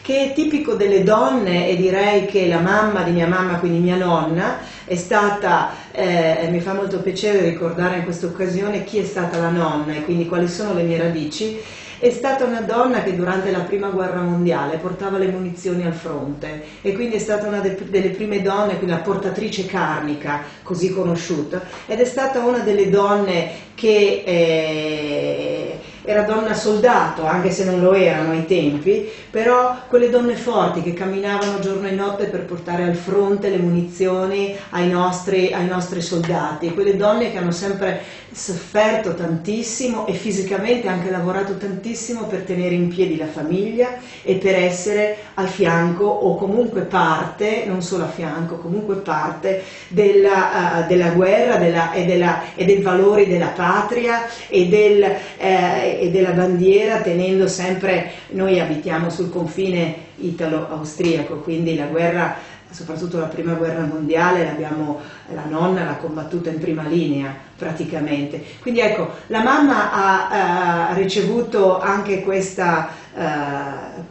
che 0.06 0.26
è 0.26 0.34
tipico 0.34 0.76
delle 0.76 1.02
donne 1.02 1.68
e 1.68 1.76
direi 1.76 2.28
che 2.28 2.48
la 2.48 2.60
mamma 2.60 3.02
di 3.02 3.10
mia 3.10 3.26
mamma, 3.26 3.58
quindi 3.58 3.80
mia 3.80 3.96
nonna, 3.96 4.60
è 4.86 4.94
stata, 4.94 5.72
eh, 5.92 6.48
mi 6.52 6.60
fa 6.60 6.76
molto 6.76 7.00
piacere 7.00 7.42
ricordare 7.42 7.98
in 7.98 8.04
questa 8.04 8.28
occasione 8.28 8.84
chi 8.84 9.00
è 9.00 9.04
stata 9.04 9.40
la 9.40 9.50
nonna 9.50 9.96
e 9.96 10.04
quindi 10.04 10.28
quali 10.28 10.48
sono 10.48 10.76
le 10.76 10.84
mie 10.84 11.00
radici, 11.00 11.60
è 11.98 12.12
stata 12.12 12.46
una 12.46 12.62
donna 12.62 13.02
che 13.02 13.16
durante 13.16 13.50
la 13.50 13.62
prima 13.62 13.88
guerra 13.88 14.22
mondiale 14.22 14.78
portava 14.78 15.18
le 15.18 15.30
munizioni 15.30 15.88
al 15.88 15.94
fronte 15.94 16.62
e 16.84 16.94
quindi 16.94 17.16
è 17.16 17.20
stata 17.20 17.48
una 17.48 17.62
delle 17.62 18.10
prime 18.10 18.44
donne, 18.44 18.78
quindi 18.78 18.92
la 18.92 19.02
portatrice 19.02 19.66
carnica, 19.66 20.44
così 20.62 20.94
conosciuta, 20.94 21.64
ed 21.88 22.00
è 22.00 22.06
stata 22.06 22.46
una 22.46 22.60
delle 22.60 22.92
donne 22.92 23.50
che... 23.74 24.22
Eh, 24.24 25.80
era 26.06 26.22
donna 26.22 26.54
soldato, 26.54 27.26
anche 27.26 27.52
se 27.52 27.66
non 27.66 27.82
lo 27.82 27.94
erano 27.94 28.32
ai 28.32 28.46
tempi, 28.46 29.10
però 29.30 29.78
quelle 29.88 30.10
donne 30.10 30.36
forti 30.36 30.82
che 30.82 30.94
camminavano 30.94 31.60
giorno 31.60 31.88
e 31.88 31.92
notte 31.92 32.26
per 32.26 32.46
portare 32.46 32.84
al 32.84 32.96
fronte 32.96 33.50
le 33.50 33.58
munizioni 33.58 34.56
ai 34.70 34.88
nostri, 34.90 35.52
ai 35.52 35.68
nostri 35.68 36.02
soldati, 36.02 36.74
quelle 36.74 36.96
donne 36.96 37.32
che 37.32 37.38
hanno 37.38 37.52
sempre 37.52 38.02
sofferto 38.32 39.14
tantissimo 39.16 40.06
e 40.08 40.14
fisicamente 40.14 40.90
anche 40.90 41.10
lavorato 41.10 41.56
tantissimo 41.56 42.26
per 42.26 42.42
tenere 42.42 42.76
in 42.76 42.90
piedi 42.90 43.16
la 43.16 43.28
famiglia 43.28 43.98
e 44.24 44.36
per 44.36 44.56
essere 44.56 45.18
al 45.36 45.48
fianco 45.48 46.04
o 46.04 46.36
comunque 46.36 46.82
parte, 46.82 47.64
non 47.66 47.82
solo 47.82 48.04
a 48.04 48.10
fianco, 48.10 48.58
comunque 48.58 48.96
parte 48.96 49.64
della, 49.88 50.82
uh, 50.84 50.88
della 50.88 51.12
guerra 51.12 51.56
della, 51.56 51.94
e, 51.94 52.06
della, 52.06 52.54
e, 52.56 52.66
dei 52.66 52.82
valori 52.82 53.26
della 53.26 53.48
patria 53.48 54.28
e, 54.50 54.68
del, 54.68 55.04
eh, 55.38 55.95
e 56.00 56.12
della 56.12 56.32
bandiera 56.32 57.02
tenendo 57.02 57.48
sempre, 57.48 58.12
noi 58.32 58.60
abitiamo 58.60 59.10
sul 59.10 59.30
confine 59.30 59.96
italo-austriaco, 60.18 61.38
quindi 61.38 61.76
la 61.76 61.86
guerra 61.86 62.54
soprattutto 62.76 63.18
la 63.20 63.28
prima 63.28 63.54
guerra 63.54 63.86
mondiale, 63.86 64.58
la 64.60 65.46
nonna 65.48 65.86
l'ha 65.86 65.96
combattuta 65.96 66.50
in 66.50 66.60
prima 66.60 66.84
linea 66.84 67.34
praticamente. 67.56 68.44
Quindi 68.62 68.82
ecco, 68.82 69.12
la 69.28 69.42
mamma 69.42 69.92
ha, 69.94 70.90
ha 70.90 70.94
ricevuto 70.94 71.80
anche 71.80 72.22
questa, 72.22 72.90
uh, 73.14 74.02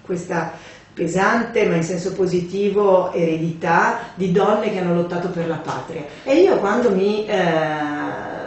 questa 0.00 0.52
pesante 0.94 1.66
ma 1.66 1.74
in 1.74 1.82
senso 1.82 2.12
positivo 2.12 3.12
eredità 3.12 3.98
di 4.14 4.30
donne 4.30 4.70
che 4.70 4.78
hanno 4.78 4.94
lottato 4.94 5.28
per 5.28 5.48
la 5.48 5.56
patria. 5.56 6.04
E 6.22 6.36
io 6.36 6.56
quando 6.58 6.92
mi, 6.92 7.26
eh, 7.26 7.34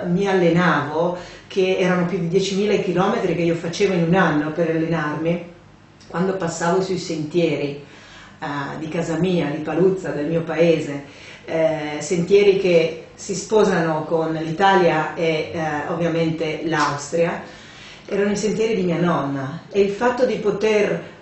mi 0.08 0.28
allenavo, 0.28 1.18
che 1.48 1.78
erano 1.78 2.06
più 2.06 2.18
di 2.20 2.38
10.000 2.38 2.84
chilometri 2.84 3.36
che 3.36 3.42
io 3.42 3.56
facevo 3.56 3.94
in 3.94 4.04
un 4.04 4.16
anno 4.16 4.52
per 4.52 4.70
allenarmi, 4.70 5.56
quando 6.08 6.36
passavo 6.36 6.82
sui 6.82 6.98
sentieri 6.98 7.84
uh, 8.40 8.80
di 8.80 8.88
casa 8.88 9.18
mia, 9.18 9.50
di 9.50 9.60
Paluzza, 9.60 10.10
del 10.10 10.28
mio 10.28 10.42
paese, 10.42 11.04
eh, 11.46 11.98
sentieri 12.00 12.60
che 12.60 13.08
si 13.16 13.34
sposano 13.34 14.04
con 14.04 14.34
l'Italia 14.34 15.16
e 15.16 15.52
eh, 15.54 15.60
ovviamente 15.88 16.62
l'Austria, 16.66 17.42
erano 18.06 18.32
i 18.32 18.36
sentieri 18.36 18.76
di 18.76 18.84
mia 18.84 19.00
nonna. 19.00 19.62
E 19.72 19.82
il 19.82 19.92
fatto 19.92 20.26
di 20.26 20.36
poter 20.36 21.16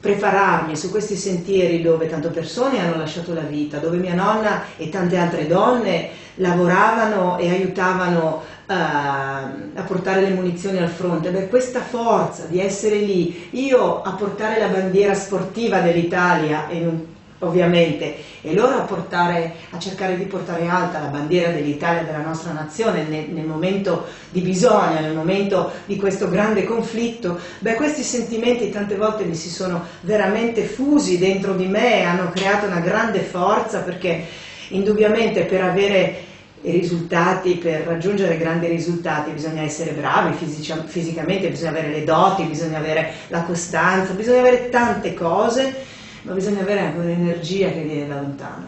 prepararmi 0.00 0.76
su 0.76 0.90
questi 0.90 1.14
sentieri 1.14 1.82
dove 1.82 2.08
tante 2.08 2.28
persone 2.28 2.80
hanno 2.80 2.96
lasciato 2.96 3.34
la 3.34 3.42
vita, 3.42 3.78
dove 3.78 3.98
mia 3.98 4.14
nonna 4.14 4.62
e 4.76 4.88
tante 4.88 5.18
altre 5.18 5.46
donne 5.46 6.08
lavoravano 6.36 7.36
e 7.36 7.50
aiutavano 7.50 8.42
uh, 8.66 8.72
a 8.72 9.82
portare 9.86 10.22
le 10.22 10.30
munizioni 10.30 10.78
al 10.78 10.88
fronte. 10.88 11.30
Beh, 11.30 11.48
questa 11.48 11.80
forza 11.80 12.46
di 12.48 12.60
essere 12.60 12.96
lì, 12.96 13.48
io 13.50 14.00
a 14.00 14.12
portare 14.12 14.58
la 14.58 14.68
bandiera 14.68 15.12
sportiva 15.12 15.80
dell'Italia 15.80 16.66
in 16.70 16.86
un 16.86 17.00
ovviamente, 17.40 18.16
e 18.42 18.54
loro 18.54 18.76
a, 18.76 18.82
portare, 18.82 19.54
a, 19.70 19.78
cercare 19.78 20.16
di 20.16 20.24
portare 20.24 20.66
alta 20.66 21.00
la 21.00 21.06
bandiera 21.06 21.50
dell'Italia, 21.50 22.02
della 22.02 22.22
nostra 22.22 22.52
nazione 22.52 23.04
nel, 23.04 23.28
nel, 23.30 23.44
momento 23.44 24.06
di 24.30 24.40
bisogno, 24.40 25.00
nel 25.00 25.14
momento 25.14 25.72
di 25.86 25.96
questo 25.96 26.28
grande 26.28 26.64
conflitto, 26.64 27.38
beh 27.60 27.74
questi 27.74 28.02
sentimenti 28.02 28.70
tante 28.70 28.96
volte 28.96 29.24
mi 29.24 29.34
si 29.34 29.48
sono 29.48 29.84
veramente 30.00 30.64
fusi 30.64 31.18
dentro 31.18 31.54
di 31.54 31.66
me, 31.66 32.04
hanno 32.04 32.30
creato 32.30 32.66
una 32.66 32.80
grande 32.80 33.20
forza 33.20 33.80
perché 33.80 34.24
indubbiamente 34.68 35.44
per 35.44 35.62
avere 35.62 36.28
i 36.62 36.72
risultati, 36.72 37.54
per 37.54 37.84
raggiungere 37.86 38.36
grandi 38.36 38.66
risultati 38.66 39.30
bisogna 39.30 39.62
essere 39.62 39.92
bravi 39.92 40.36
fisica, 40.36 40.84
fisicamente, 40.84 41.48
bisogna 41.48 41.70
avere 41.70 41.88
le 41.88 42.04
doti, 42.04 42.42
bisogna 42.42 42.76
avere 42.76 43.12
la 43.28 43.42
costanza, 43.44 44.12
bisogna 44.12 44.40
avere 44.40 44.68
tante 44.68 45.14
cose 45.14 45.98
ma 46.22 46.32
bisogna 46.32 46.60
avere 46.60 46.80
anche 46.80 46.98
un'energia 46.98 47.70
che 47.70 47.82
viene 47.82 48.06
da 48.06 48.20
lontano. 48.20 48.66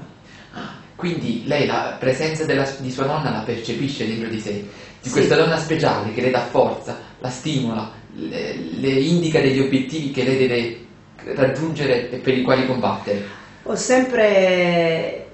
Ah, 0.52 0.75
quindi 0.94 1.44
lei 1.47 1.66
la 1.66 1.97
presenza 1.99 2.44
della, 2.44 2.68
di 2.78 2.90
sua 2.90 3.06
nonna 3.06 3.30
la 3.30 3.42
percepisce 3.44 4.06
dentro 4.06 4.28
di 4.28 4.40
sé, 4.40 4.52
di 4.52 5.09
sì. 5.09 5.11
questa 5.11 5.37
donna 5.37 5.56
speciale 5.56 6.12
che 6.12 6.21
le 6.21 6.30
dà 6.30 6.40
forza, 6.40 6.99
la 7.18 7.30
stimola, 7.30 7.90
le, 8.14 8.54
le 8.54 8.88
indica 8.88 9.40
degli 9.40 9.61
obiettivi 9.61 10.11
che 10.11 10.25
lei 10.25 10.37
deve 10.37 10.78
raggiungere 11.35 12.11
e 12.11 12.16
per 12.16 12.37
i 12.37 12.42
quali 12.42 12.66
combattere. 12.66 13.40
Ho 13.64 13.76
sempre 13.76 15.26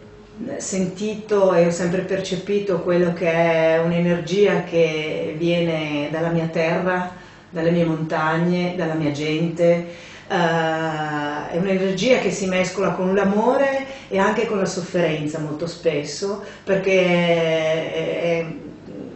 sentito 0.58 1.52
e 1.54 1.66
ho 1.66 1.70
sempre 1.70 2.02
percepito 2.02 2.80
quello 2.80 3.12
che 3.12 3.30
è 3.30 3.80
un'energia 3.82 4.62
che 4.64 5.34
viene 5.36 6.08
dalla 6.10 6.28
mia 6.28 6.46
terra, 6.46 7.12
dalle 7.50 7.70
mie 7.70 7.84
montagne, 7.84 8.74
dalla 8.76 8.94
mia 8.94 9.10
gente 9.10 9.86
Uh, 10.28 11.48
è 11.50 11.56
un'energia 11.56 12.18
che 12.18 12.30
si 12.30 12.46
mescola 12.46 12.90
con 12.90 13.14
l'amore 13.14 13.86
e 14.08 14.18
anche 14.18 14.46
con 14.46 14.58
la 14.58 14.66
sofferenza 14.66 15.38
molto 15.38 15.66
spesso, 15.66 16.44
perché 16.64 17.02
è, 17.02 17.92
è, 17.94 18.46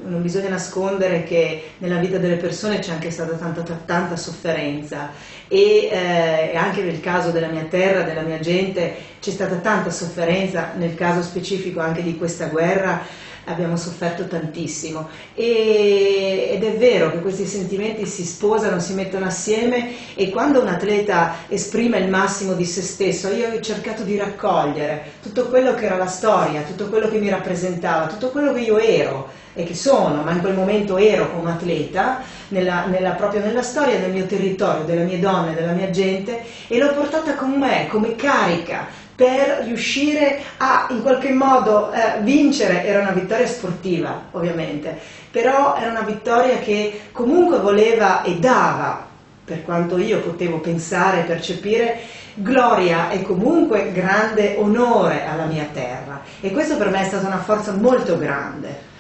non 0.05 0.23
bisogna 0.23 0.49
nascondere 0.49 1.25
che 1.25 1.73
nella 1.79 1.99
vita 1.99 2.19
delle 2.19 2.37
persone 2.37 2.79
c'è 2.79 2.93
anche 2.93 3.11
stata 3.11 3.35
tanta, 3.35 3.63
tanta 3.85 4.17
sofferenza. 4.17 5.11
E 5.49 5.91
eh, 5.93 6.57
anche 6.57 6.83
nel 6.83 7.01
caso 7.01 7.31
della 7.31 7.49
mia 7.49 7.65
terra, 7.65 8.03
della 8.03 8.23
mia 8.23 8.41
gente, 8.41 8.95
c'è 9.21 9.31
stata 9.31 9.57
tanta 9.57 9.91
sofferenza, 9.91 10.73
nel 10.77 10.95
caso 10.95 11.23
specifico 11.23 11.81
anche 11.81 12.03
di 12.03 12.17
questa 12.17 12.47
guerra 12.47 13.03
abbiamo 13.45 13.77
sofferto 13.77 14.27
tantissimo. 14.27 15.09
E, 15.35 16.51
ed 16.53 16.65
è 16.65 16.77
vero 16.77 17.11
che 17.11 17.21
questi 17.21 17.47
sentimenti 17.47 18.07
si 18.07 18.25
sposano, 18.25 18.81
si 18.81 18.95
mettono 18.95 19.27
assieme 19.27 20.15
e 20.15 20.31
quando 20.31 20.61
un 20.61 20.69
atleta 20.69 21.35
esprime 21.49 21.99
il 21.99 22.09
massimo 22.09 22.55
di 22.55 22.65
se 22.65 22.83
stesso, 22.83 23.29
io 23.29 23.53
ho 23.53 23.61
cercato 23.61 24.03
di 24.03 24.17
raccogliere 24.17 25.13
tutto 25.23 25.49
quello 25.49 25.75
che 25.75 25.87
era 25.87 25.97
la 25.97 26.07
storia, 26.07 26.63
tutto 26.63 26.89
quello 26.89 27.09
che 27.09 27.19
mi 27.19 27.29
rappresentava, 27.29 28.07
tutto 28.07 28.31
quello 28.31 28.53
che 28.53 28.61
io 28.61 28.79
ero 28.79 29.41
e 29.55 29.65
che 29.65 29.75
sono, 29.75 30.23
ma 30.23 30.33
in 30.33 30.41
quel 30.41 30.55
momento 30.55 30.97
ero 30.97 31.31
come 31.31 31.51
atleta, 31.51 32.23
nella, 32.49 32.87
nella, 32.87 33.11
proprio 33.11 33.43
nella 33.43 33.63
storia 33.63 33.99
del 33.99 34.11
mio 34.11 34.25
territorio, 34.25 34.85
delle 34.85 35.05
mie 35.05 35.19
donne, 35.19 35.55
della 35.55 35.73
mia 35.73 35.91
gente, 35.91 36.43
e 36.69 36.79
l'ho 36.79 36.95
portata 36.95 37.35
con 37.35 37.51
me 37.51 37.87
come 37.91 38.17
carica 38.17 39.01
per 39.15 39.63
riuscire 39.65 40.41
a 40.57 40.87
in 40.91 41.03
qualche 41.03 41.31
modo 41.31 41.93
eh, 41.93 42.21
vincere, 42.21 42.85
era 42.85 43.01
una 43.01 43.13
vittoria 43.13 43.47
sportiva 43.47 44.29
ovviamente, 44.33 44.99
però 45.31 45.77
era 45.77 45.91
una 45.91 46.03
vittoria 46.03 46.59
che 46.59 47.03
comunque 47.13 47.59
voleva 47.59 48.23
e 48.23 48.37
dava, 48.39 49.07
per 49.45 49.63
quanto 49.63 49.99
io 49.99 50.21
potevo 50.21 50.61
pensare 50.61 51.21
e 51.21 51.25
percepire, 51.25 52.01
gloria 52.35 53.11
e 53.11 53.23
comunque 53.23 53.93
grande 53.93 54.57
onore 54.59 55.27
alla 55.27 55.45
mia 55.45 55.69
terra. 55.73 56.23
E 56.41 56.51
questo 56.51 56.77
per 56.77 56.91
me 56.91 57.03
è 57.03 57.05
stata 57.05 57.27
una 57.27 57.43
forza 57.43 57.73
molto 57.73 58.19
grande. 58.19 58.91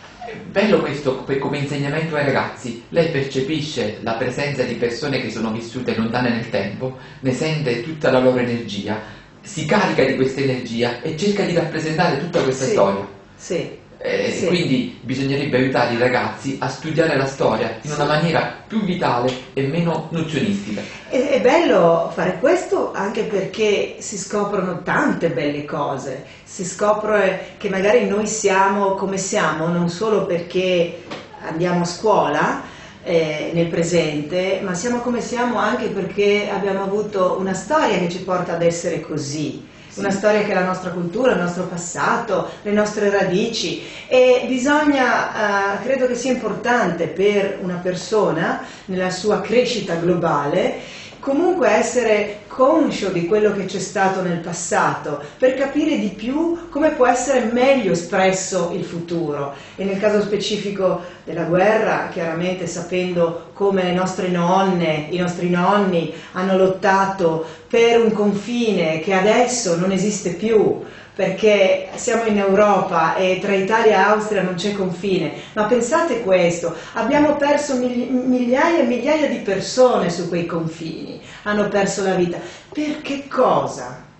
Bello 0.51 0.81
questo 0.81 1.25
come 1.41 1.59
insegnamento 1.59 2.15
ai 2.15 2.25
ragazzi, 2.25 2.85
lei 2.91 3.11
percepisce 3.11 3.99
la 4.03 4.15
presenza 4.15 4.63
di 4.63 4.75
persone 4.75 5.21
che 5.21 5.31
sono 5.31 5.51
vissute 5.51 5.97
lontane 5.97 6.31
nel 6.31 6.49
tempo, 6.49 6.97
ne 7.21 7.33
sente 7.33 7.83
tutta 7.83 8.11
la 8.11 8.21
loro 8.21 8.39
energia, 8.39 9.01
si 9.43 9.67
carica 9.67 10.05
di 10.05 10.17
questa 10.17 10.41
energia 10.41 11.01
e 11.03 11.17
cerca 11.17 11.45
di 11.45 11.55
rappresentare 11.55 12.19
tutta 12.19 12.43
questa 12.43 12.65
sì, 12.65 12.71
storia. 12.71 13.07
Sì. 13.37 13.81
Eh, 14.05 14.33
sì. 14.33 14.47
Quindi 14.47 14.99
bisognerebbe 15.01 15.59
aiutare 15.59 15.95
i 15.95 15.99
ragazzi 15.99 16.57
a 16.59 16.67
studiare 16.69 17.17
la 17.17 17.27
storia 17.27 17.79
in 17.83 17.93
una 17.93 18.05
maniera 18.05 18.65
più 18.67 18.83
vitale 18.83 19.33
e 19.53 19.63
meno 19.69 20.09
nozionistica. 20.11 20.83
È, 21.09 21.17
è 21.17 21.41
bello 21.41 22.11
fare 22.13 22.39
questo 22.41 22.93
anche 22.93 23.23
perché 23.23 23.97
si 24.01 24.19
scoprono 24.19 24.83
tante 24.83 25.31
belle 25.31 25.65
cose, 25.65 26.25
si 26.43 26.65
scopre 26.65 27.55
che 27.59 27.69
magari 27.69 28.09
noi 28.09 28.27
siamo 28.27 28.95
come 28.95 29.19
siamo 29.19 29.69
non 29.69 29.89
solo 29.89 30.27
perché 30.27 31.03
andiamo 31.47 31.83
a 31.83 31.87
scuola, 31.87 32.63
eh, 33.05 33.51
nel 33.53 33.67
presente, 33.67 34.61
ma 34.63 34.75
siamo 34.75 34.99
come 34.99 35.21
siamo 35.21 35.59
anche 35.59 35.89
perché 35.89 36.49
abbiamo 36.53 36.83
avuto 36.83 37.37
una 37.39 37.55
storia 37.55 37.99
che 37.99 38.09
ci 38.09 38.23
porta 38.23 38.55
ad 38.55 38.63
essere 38.63 39.01
così. 39.01 39.71
Sì. 39.89 39.99
Una 39.99 40.11
storia 40.11 40.43
che 40.43 40.53
è 40.53 40.55
la 40.55 40.65
nostra 40.65 40.91
cultura, 40.91 41.33
il 41.33 41.41
nostro 41.41 41.65
passato, 41.65 42.49
le 42.63 42.73
nostre 42.73 43.11
radici 43.11 43.83
e 44.07 44.45
bisogna, 44.49 45.77
eh, 45.77 45.83
credo 45.83 46.07
che 46.07 46.15
sia 46.15 46.33
importante 46.33 47.09
per 47.09 47.59
una 47.61 47.77
persona 47.77 48.65
nella 48.87 49.11
sua 49.11 49.43
crescita 49.43 49.97
globale 49.97 51.01
comunque 51.23 51.69
essere 51.69 52.41
conscio 52.49 53.11
di 53.11 53.27
quello 53.27 53.53
che 53.53 53.67
c'è 53.67 53.79
stato 53.79 54.23
nel 54.23 54.41
passato 54.41 55.23
per 55.39 55.55
capire 55.55 55.97
di 55.97 56.09
più 56.09 56.69
come 56.69 56.91
può 56.91 57.07
essere 57.07 57.45
meglio 57.53 57.93
espresso 57.93 58.73
il 58.75 58.83
futuro. 58.83 59.55
E 59.77 59.85
nel 59.85 60.01
caso 60.01 60.21
specifico 60.21 61.01
della 61.25 61.45
guerra 61.45 62.09
chiaramente 62.11 62.67
sapendo 62.67 63.51
come 63.53 63.85
le 63.85 63.93
nostre 63.93 64.31
nonne, 64.31 65.07
i 65.11 65.17
nostri 65.17 65.49
nonni 65.49 66.13
hanno 66.33 66.57
lottato 66.57 67.47
per 67.69 68.01
un 68.01 68.11
confine 68.11 68.99
che 68.99 69.15
adesso 69.15 69.79
non 69.79 69.93
esiste 69.93 70.33
più 70.33 70.81
perché 71.15 71.89
siamo 71.95 72.25
in 72.25 72.39
Europa 72.39 73.17
e 73.17 73.39
tra 73.41 73.55
Italia 73.55 73.93
e 73.93 74.11
Austria 74.11 74.43
non 74.43 74.55
c'è 74.55 74.73
confine, 74.73 75.33
ma 75.53 75.65
pensate 75.65 76.23
questo, 76.23 76.75
abbiamo 76.95 77.37
perso 77.37 77.77
migliaia 77.77 78.79
e 78.79 78.85
migliaia 78.85 79.29
di 79.29 79.39
persone 79.39 80.11
su 80.11 80.29
quei 80.29 80.47
confini, 80.47 81.21
hanno 81.43 81.69
perso 81.69 82.03
la 82.03 82.15
vita. 82.15 82.39
Per 82.73 83.03
che 83.03 83.29
cosa? 83.29 84.11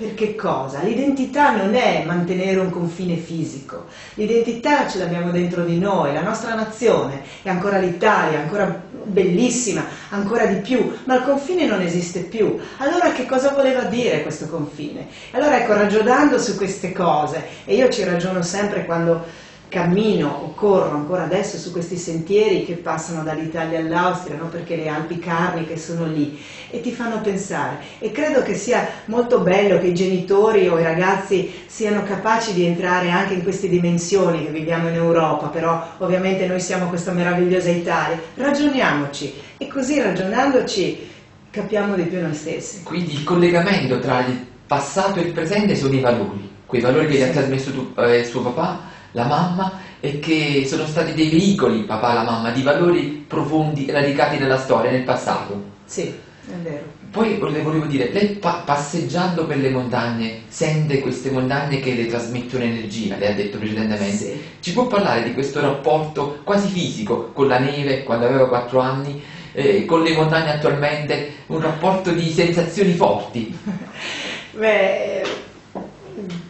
Per 0.00 0.14
che 0.14 0.34
cosa? 0.34 0.80
L'identità 0.80 1.54
non 1.54 1.74
è 1.74 2.04
mantenere 2.06 2.58
un 2.58 2.70
confine 2.70 3.16
fisico, 3.16 3.84
l'identità 4.14 4.88
ce 4.88 4.96
l'abbiamo 4.96 5.30
dentro 5.30 5.62
di 5.62 5.78
noi, 5.78 6.14
la 6.14 6.22
nostra 6.22 6.54
nazione 6.54 7.20
è 7.42 7.50
ancora 7.50 7.76
l'Italia, 7.76 8.38
ancora 8.38 8.80
bellissima, 9.04 9.84
ancora 10.08 10.46
di 10.46 10.60
più, 10.60 10.90
ma 11.04 11.16
il 11.16 11.22
confine 11.22 11.66
non 11.66 11.82
esiste 11.82 12.20
più. 12.20 12.58
Allora 12.78 13.12
che 13.12 13.26
cosa 13.26 13.50
voleva 13.50 13.82
dire 13.82 14.22
questo 14.22 14.46
confine? 14.48 15.06
Allora 15.32 15.60
ecco, 15.60 15.74
ragionando 15.74 16.38
su 16.38 16.56
queste 16.56 16.92
cose, 16.94 17.44
e 17.66 17.74
io 17.74 17.90
ci 17.90 18.02
ragiono 18.02 18.40
sempre 18.40 18.86
quando 18.86 19.48
cammino 19.70 20.28
o 20.28 20.52
corro 20.52 20.96
ancora 20.96 21.22
adesso 21.22 21.56
su 21.56 21.70
questi 21.70 21.96
sentieri 21.96 22.64
che 22.64 22.74
passano 22.74 23.22
dall'Italia 23.22 23.78
all'Austria, 23.78 24.36
no? 24.36 24.48
perché 24.48 24.74
le 24.74 24.88
Alpi 24.88 25.20
Carniche 25.20 25.78
sono 25.78 26.06
lì 26.06 26.38
e 26.70 26.80
ti 26.80 26.90
fanno 26.90 27.20
pensare. 27.20 27.78
E 28.00 28.10
credo 28.10 28.42
che 28.42 28.54
sia 28.54 28.86
molto 29.06 29.38
bello 29.40 29.78
che 29.78 29.86
i 29.86 29.94
genitori 29.94 30.66
o 30.66 30.78
i 30.78 30.82
ragazzi 30.82 31.52
siano 31.66 32.02
capaci 32.02 32.52
di 32.52 32.66
entrare 32.66 33.10
anche 33.10 33.34
in 33.34 33.44
queste 33.44 33.68
dimensioni 33.68 34.44
che 34.44 34.50
viviamo 34.50 34.88
in 34.88 34.96
Europa, 34.96 35.46
però 35.46 35.86
ovviamente 35.98 36.46
noi 36.46 36.60
siamo 36.60 36.88
questa 36.88 37.12
meravigliosa 37.12 37.70
Italia. 37.70 38.20
Ragioniamoci 38.34 39.32
e 39.56 39.68
così 39.68 40.00
ragionandoci 40.00 41.08
capiamo 41.48 41.94
di 41.94 42.02
più 42.02 42.20
noi 42.20 42.34
stessi. 42.34 42.82
Quindi 42.82 43.14
il 43.14 43.22
collegamento 43.22 44.00
tra 44.00 44.26
il 44.26 44.46
passato 44.66 45.20
e 45.20 45.22
il 45.22 45.32
presente 45.32 45.76
sono 45.76 45.94
i 45.94 46.00
valori, 46.00 46.50
quei 46.66 46.80
valori 46.80 47.06
che 47.06 47.12
sì. 47.12 47.18
gli 47.18 47.22
ha 47.22 47.28
trasmesso 47.28 47.70
tu, 47.72 47.92
eh, 47.96 48.24
suo 48.24 48.42
papà 48.42 48.89
la 49.12 49.26
mamma 49.26 49.78
e 50.00 50.18
che 50.18 50.64
sono 50.66 50.86
stati 50.86 51.12
dei 51.14 51.28
veicoli, 51.28 51.82
papà 51.82 52.12
e 52.12 52.14
la 52.14 52.22
mamma, 52.22 52.50
di 52.50 52.62
valori 52.62 53.24
profondi 53.26 53.90
radicati 53.90 54.38
nella 54.38 54.58
storia, 54.58 54.90
nel 54.90 55.02
passato. 55.02 55.62
Sì, 55.84 56.02
è 56.02 56.54
vero. 56.62 56.98
Poi 57.10 57.38
le 57.40 57.62
volevo 57.62 57.86
dire, 57.86 58.10
lei 58.12 58.28
pa- 58.36 58.62
passeggiando 58.64 59.44
per 59.44 59.58
le 59.58 59.70
montagne 59.70 60.42
sente 60.46 61.00
queste 61.00 61.30
montagne 61.30 61.80
che 61.80 61.94
le 61.94 62.06
trasmettono 62.06 62.62
energia, 62.62 63.16
lei 63.16 63.32
ha 63.32 63.34
detto 63.34 63.58
precedentemente. 63.58 64.16
Sì. 64.16 64.40
Ci 64.60 64.72
può 64.72 64.86
parlare 64.86 65.24
di 65.24 65.32
questo 65.32 65.60
rapporto 65.60 66.38
quasi 66.44 66.68
fisico 66.68 67.30
con 67.32 67.48
la 67.48 67.58
neve 67.58 68.04
quando 68.04 68.26
aveva 68.26 68.46
4 68.46 68.78
anni, 68.78 69.20
eh, 69.52 69.84
con 69.86 70.02
le 70.02 70.14
montagne 70.14 70.52
attualmente, 70.52 71.32
un 71.46 71.60
rapporto 71.60 72.12
di 72.12 72.30
sensazioni 72.30 72.92
forti? 72.92 73.58
Beh, 74.54 75.22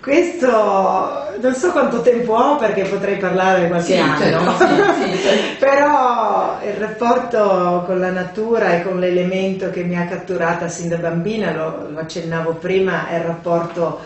questo 0.01 1.30
non 1.41 1.55
so 1.55 1.73
quanto 1.73 2.01
tempo 2.03 2.35
ho 2.35 2.57
perché 2.57 2.83
potrei 2.85 3.17
parlare 3.17 3.69
qualche 3.69 3.95
sì, 3.95 3.99
anno, 3.99 4.19
certo, 4.19 4.95
sì, 5.03 5.17
sì, 5.17 5.57
però 5.59 6.59
il 6.63 6.75
rapporto 6.75 7.83
con 7.87 7.99
la 7.99 8.11
natura 8.11 8.75
e 8.75 8.83
con 8.83 8.99
l'elemento 8.99 9.71
che 9.71 9.83
mi 9.83 9.97
ha 9.97 10.07
catturata 10.07 10.69
sin 10.69 10.89
da 10.89 10.97
bambina, 10.97 11.53
lo, 11.53 11.89
lo 11.91 11.99
accennavo 11.99 12.55
prima, 12.55 13.09
è 13.09 13.17
il 13.17 13.23
rapporto 13.23 14.01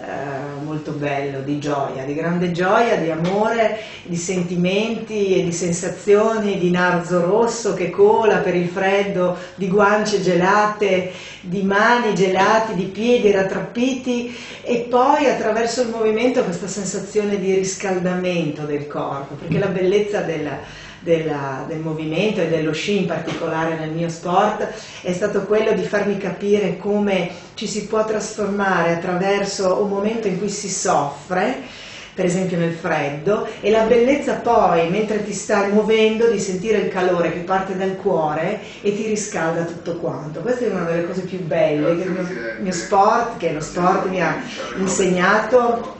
eh, 0.00 0.62
molto 0.62 0.92
bello, 0.92 1.40
di 1.40 1.58
gioia, 1.58 2.04
di 2.04 2.14
grande 2.14 2.52
gioia, 2.52 2.96
di 2.96 3.10
amore, 3.10 3.80
di 4.04 4.14
sentimenti 4.14 5.34
e 5.34 5.42
di 5.42 5.52
sensazioni, 5.52 6.56
di 6.56 6.70
narzo 6.70 7.24
rosso 7.24 7.74
che 7.74 7.90
cola 7.90 8.36
per 8.36 8.54
il 8.54 8.68
freddo, 8.68 9.36
di 9.56 9.68
guance 9.68 10.20
gelate, 10.20 11.10
di 11.40 11.62
mani 11.62 12.14
gelati, 12.14 12.74
di 12.74 12.84
piedi 12.84 13.32
rattrappiti 13.32 14.36
e 14.62 14.86
poi 14.88 15.26
attraverso 15.26 15.82
il 15.82 15.88
movimento 15.88 16.44
questa 16.44 16.68
sensazione 16.68 17.38
di 17.38 17.54
riscaldamento 17.54 18.62
del 18.62 18.86
corpo, 18.86 19.34
perché 19.34 19.58
la 19.58 19.66
bellezza 19.66 20.20
della 20.20 20.86
della, 21.00 21.64
del 21.66 21.78
movimento 21.78 22.40
e 22.40 22.48
dello 22.48 22.72
sci 22.72 22.98
in 22.98 23.06
particolare 23.06 23.78
nel 23.78 23.90
mio 23.90 24.08
sport 24.08 24.68
è 25.02 25.12
stato 25.12 25.42
quello 25.42 25.72
di 25.72 25.82
farmi 25.82 26.16
capire 26.18 26.76
come 26.76 27.30
ci 27.54 27.66
si 27.66 27.86
può 27.86 28.04
trasformare 28.04 28.94
attraverso 28.94 29.82
un 29.82 29.88
momento 29.88 30.28
in 30.28 30.38
cui 30.38 30.48
si 30.48 30.68
soffre 30.68 31.86
per 32.18 32.26
esempio 32.26 32.58
nel 32.58 32.72
freddo, 32.72 33.46
e 33.60 33.70
la 33.70 33.84
bellezza 33.84 34.34
poi, 34.34 34.90
mentre 34.90 35.22
ti 35.22 35.32
stai 35.32 35.70
muovendo, 35.70 36.28
di 36.28 36.40
sentire 36.40 36.78
il 36.78 36.88
calore 36.88 37.30
che 37.30 37.38
parte 37.38 37.76
dal 37.76 37.94
cuore 37.94 38.58
e 38.80 38.92
ti 38.92 39.06
riscalda 39.06 39.62
tutto 39.62 39.98
quanto. 39.98 40.40
Questa 40.40 40.64
è 40.64 40.68
una 40.68 40.82
delle 40.82 41.06
cose 41.06 41.20
più 41.20 41.38
belle 41.38 41.96
che 41.96 42.02
il 42.02 42.10
mio, 42.10 42.26
mio 42.58 42.72
sport, 42.72 43.36
che 43.36 43.52
lo 43.52 43.60
sport 43.60 44.08
mi 44.08 44.20
ha 44.20 44.42
insegnato 44.78 45.97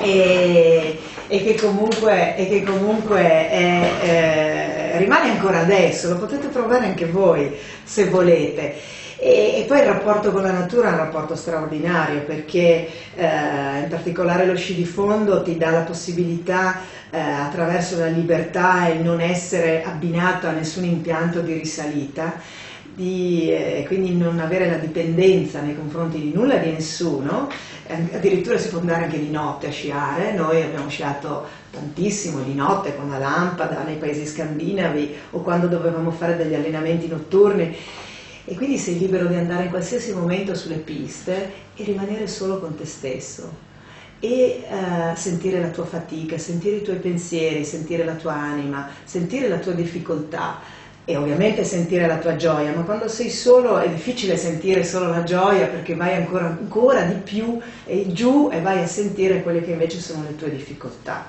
e, 0.00 0.98
e 1.28 1.44
che 1.44 1.54
comunque, 1.54 2.36
e 2.36 2.48
che 2.48 2.62
comunque 2.62 3.20
è, 3.20 3.90
eh, 4.02 4.98
rimane 4.98 5.30
ancora 5.30 5.60
adesso, 5.60 6.08
lo 6.08 6.16
potete 6.16 6.48
provare 6.48 6.86
anche 6.86 7.06
voi 7.06 7.54
se 7.84 8.06
volete. 8.06 8.98
E, 9.22 9.60
e, 9.60 9.64
poi 9.68 9.80
il 9.80 9.84
rapporto 9.84 10.32
con 10.32 10.40
la 10.40 10.50
natura 10.50 10.88
è 10.88 10.92
un 10.92 10.98
rapporto 10.98 11.36
straordinario 11.36 12.22
perché 12.22 12.88
eh, 13.14 13.80
in 13.82 13.86
particolare 13.90 14.46
lo 14.46 14.56
sci 14.56 14.74
di 14.74 14.86
fondo 14.86 15.42
ti 15.42 15.58
dà 15.58 15.68
la 15.68 15.80
possibilità 15.80 16.80
eh, 17.10 17.20
attraverso 17.20 17.98
la 17.98 18.06
libertà 18.06 18.88
e 18.88 18.92
il 18.92 19.02
non 19.02 19.20
essere 19.20 19.82
abbinato 19.84 20.46
a 20.46 20.52
nessun 20.52 20.84
impianto 20.84 21.40
di 21.40 21.52
risalita 21.52 22.40
di 22.94 23.50
eh, 23.50 23.84
quindi 23.86 24.14
non 24.16 24.40
avere 24.40 24.68
la 24.68 24.76
dipendenza 24.76 25.60
nei 25.60 25.76
confronti 25.76 26.20
di 26.20 26.32
nulla 26.34 26.60
e 26.60 26.64
di 26.64 26.72
nessuno, 26.72 27.48
addirittura 27.90 28.58
si 28.58 28.68
può 28.68 28.78
andare 28.78 29.04
anche 29.04 29.18
di 29.18 29.30
notte 29.30 29.68
a 29.68 29.70
sciare, 29.70 30.32
noi 30.32 30.62
abbiamo 30.62 30.88
sciato 30.88 31.46
tantissimo 31.70 32.42
di 32.42 32.54
notte 32.54 32.94
con 32.96 33.08
la 33.08 33.18
lampada 33.18 33.82
nei 33.82 33.96
paesi 33.96 34.26
scandinavi 34.26 35.14
o 35.30 35.40
quando 35.40 35.66
dovevamo 35.66 36.10
fare 36.10 36.36
degli 36.36 36.54
allenamenti 36.54 37.08
notturni. 37.08 37.76
E 38.44 38.54
quindi 38.54 38.78
sei 38.78 38.98
libero 38.98 39.26
di 39.26 39.34
andare 39.34 39.64
in 39.64 39.70
qualsiasi 39.70 40.12
momento 40.12 40.54
sulle 40.54 40.76
piste 40.76 41.52
e 41.74 41.84
rimanere 41.84 42.26
solo 42.26 42.58
con 42.58 42.74
te 42.74 42.84
stesso. 42.84 43.68
E 44.18 44.64
uh, 44.68 45.16
sentire 45.16 45.60
la 45.60 45.68
tua 45.68 45.86
fatica, 45.86 46.36
sentire 46.36 46.76
i 46.76 46.82
tuoi 46.82 46.96
pensieri, 46.96 47.64
sentire 47.64 48.04
la 48.04 48.14
tua 48.14 48.34
anima, 48.34 48.88
sentire 49.04 49.48
la 49.48 49.58
tua 49.58 49.72
difficoltà 49.72 50.58
e 51.10 51.16
ovviamente 51.16 51.64
sentire 51.64 52.06
la 52.06 52.18
tua 52.18 52.36
gioia, 52.36 52.72
ma 52.72 52.82
quando 52.82 53.08
sei 53.08 53.30
solo 53.30 53.78
è 53.78 53.88
difficile 53.88 54.36
sentire 54.36 54.84
solo 54.84 55.08
la 55.08 55.24
gioia 55.24 55.66
perché 55.66 55.96
vai 55.96 56.14
ancora, 56.14 56.46
ancora 56.46 57.02
di 57.02 57.14
più 57.14 57.58
giù 58.06 58.48
e 58.52 58.60
vai 58.60 58.80
a 58.80 58.86
sentire 58.86 59.42
quelle 59.42 59.60
che 59.60 59.72
invece 59.72 59.98
sono 59.98 60.22
le 60.22 60.36
tue 60.36 60.50
difficoltà. 60.50 61.28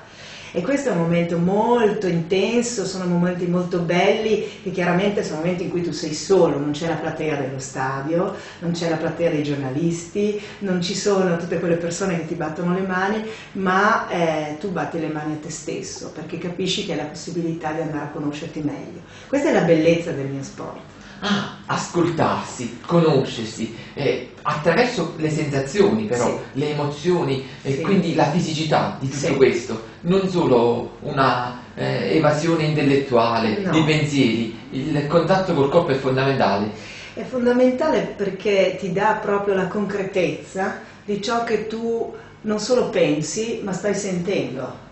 E 0.54 0.60
questo 0.60 0.90
è 0.90 0.92
un 0.92 0.98
momento 0.98 1.38
molto 1.38 2.06
intenso, 2.06 2.84
sono 2.84 3.06
momenti 3.06 3.46
molto 3.46 3.78
belli, 3.78 4.60
che 4.62 4.70
chiaramente 4.70 5.24
sono 5.24 5.38
momenti 5.38 5.62
in 5.62 5.70
cui 5.70 5.80
tu 5.80 5.92
sei 5.92 6.12
solo, 6.12 6.58
non 6.58 6.72
c'è 6.72 6.88
la 6.88 6.96
platea 6.96 7.36
dello 7.36 7.58
stadio, 7.58 8.34
non 8.58 8.72
c'è 8.72 8.90
la 8.90 8.96
platea 8.96 9.30
dei 9.30 9.42
giornalisti, 9.42 10.38
non 10.58 10.82
ci 10.82 10.94
sono 10.94 11.38
tutte 11.38 11.58
quelle 11.58 11.76
persone 11.76 12.18
che 12.18 12.26
ti 12.26 12.34
battono 12.34 12.74
le 12.74 12.86
mani, 12.86 13.24
ma 13.52 14.10
eh, 14.10 14.58
tu 14.60 14.70
batti 14.70 15.00
le 15.00 15.08
mani 15.08 15.32
a 15.32 15.38
te 15.40 15.50
stesso, 15.50 16.10
perché 16.10 16.36
capisci 16.36 16.84
che 16.84 16.92
hai 16.92 16.98
la 16.98 17.04
possibilità 17.04 17.72
di 17.72 17.80
andare 17.80 18.04
a 18.04 18.10
conoscerti 18.10 18.60
meglio. 18.60 19.00
Questa 19.28 19.48
è 19.48 19.52
la 19.54 19.62
bellezza 19.62 20.10
del 20.10 20.26
mio 20.26 20.42
sport 20.42 21.00
ah, 21.22 21.56
ascoltarsi, 21.66 22.78
conoscersi, 22.84 23.74
eh, 23.94 24.32
attraverso 24.42 25.14
le 25.16 25.30
sensazioni 25.30 26.04
però, 26.04 26.26
sì. 26.26 26.34
le 26.52 26.70
emozioni 26.70 27.46
e 27.62 27.76
sì. 27.76 27.80
quindi 27.80 28.14
la 28.14 28.30
fisicità 28.30 28.96
di 29.00 29.08
tutto 29.08 29.26
sì. 29.26 29.36
questo, 29.36 29.82
non 30.02 30.28
solo 30.28 30.96
una 31.00 31.60
eh, 31.74 32.16
evasione 32.16 32.64
intellettuale 32.64 33.58
no. 33.58 33.70
dei 33.70 33.84
pensieri, 33.84 34.58
il 34.70 35.06
contatto 35.06 35.54
col 35.54 35.70
corpo 35.70 35.92
è 35.92 35.96
fondamentale. 35.96 36.70
È 37.14 37.22
fondamentale 37.22 38.14
perché 38.16 38.76
ti 38.80 38.92
dà 38.92 39.18
proprio 39.20 39.54
la 39.54 39.66
concretezza 39.66 40.80
di 41.04 41.22
ciò 41.22 41.44
che 41.44 41.66
tu 41.66 42.14
non 42.42 42.58
solo 42.58 42.88
pensi 42.88 43.60
ma 43.62 43.72
stai 43.72 43.94
sentendo 43.94 44.90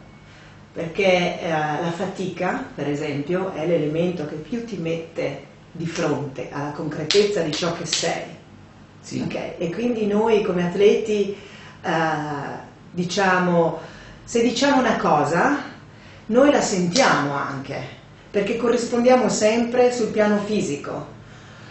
perché 0.73 1.41
eh, 1.41 1.49
la 1.49 1.91
fatica, 1.91 2.65
per 2.73 2.89
esempio, 2.89 3.53
è 3.53 3.67
l'elemento 3.67 4.25
che 4.27 4.37
più 4.37 4.65
ti 4.65 4.77
mette 4.77 5.49
di 5.73 5.87
fronte 5.87 6.49
alla 6.51 6.71
concretezza 6.71 7.43
di 7.43 7.53
ciò 7.53 7.73
che 7.73 7.87
sei. 7.87 8.39
Sì. 9.01 9.21
Okay? 9.21 9.55
E 9.59 9.73
quindi 9.73 10.07
noi 10.07 10.43
come 10.43 10.67
atleti 10.67 11.37
eh, 11.83 11.91
diciamo, 12.91 13.79
se 14.25 14.43
diciamo 14.43 14.79
una 14.79 14.97
cosa, 14.97 15.59
noi 16.27 16.51
la 16.51 16.61
sentiamo 16.61 17.35
anche, 17.35 17.83
perché 18.31 18.57
corrispondiamo 18.57 19.29
sempre 19.29 19.93
sul 19.93 20.09
piano 20.09 20.39
fisico. 20.39 21.19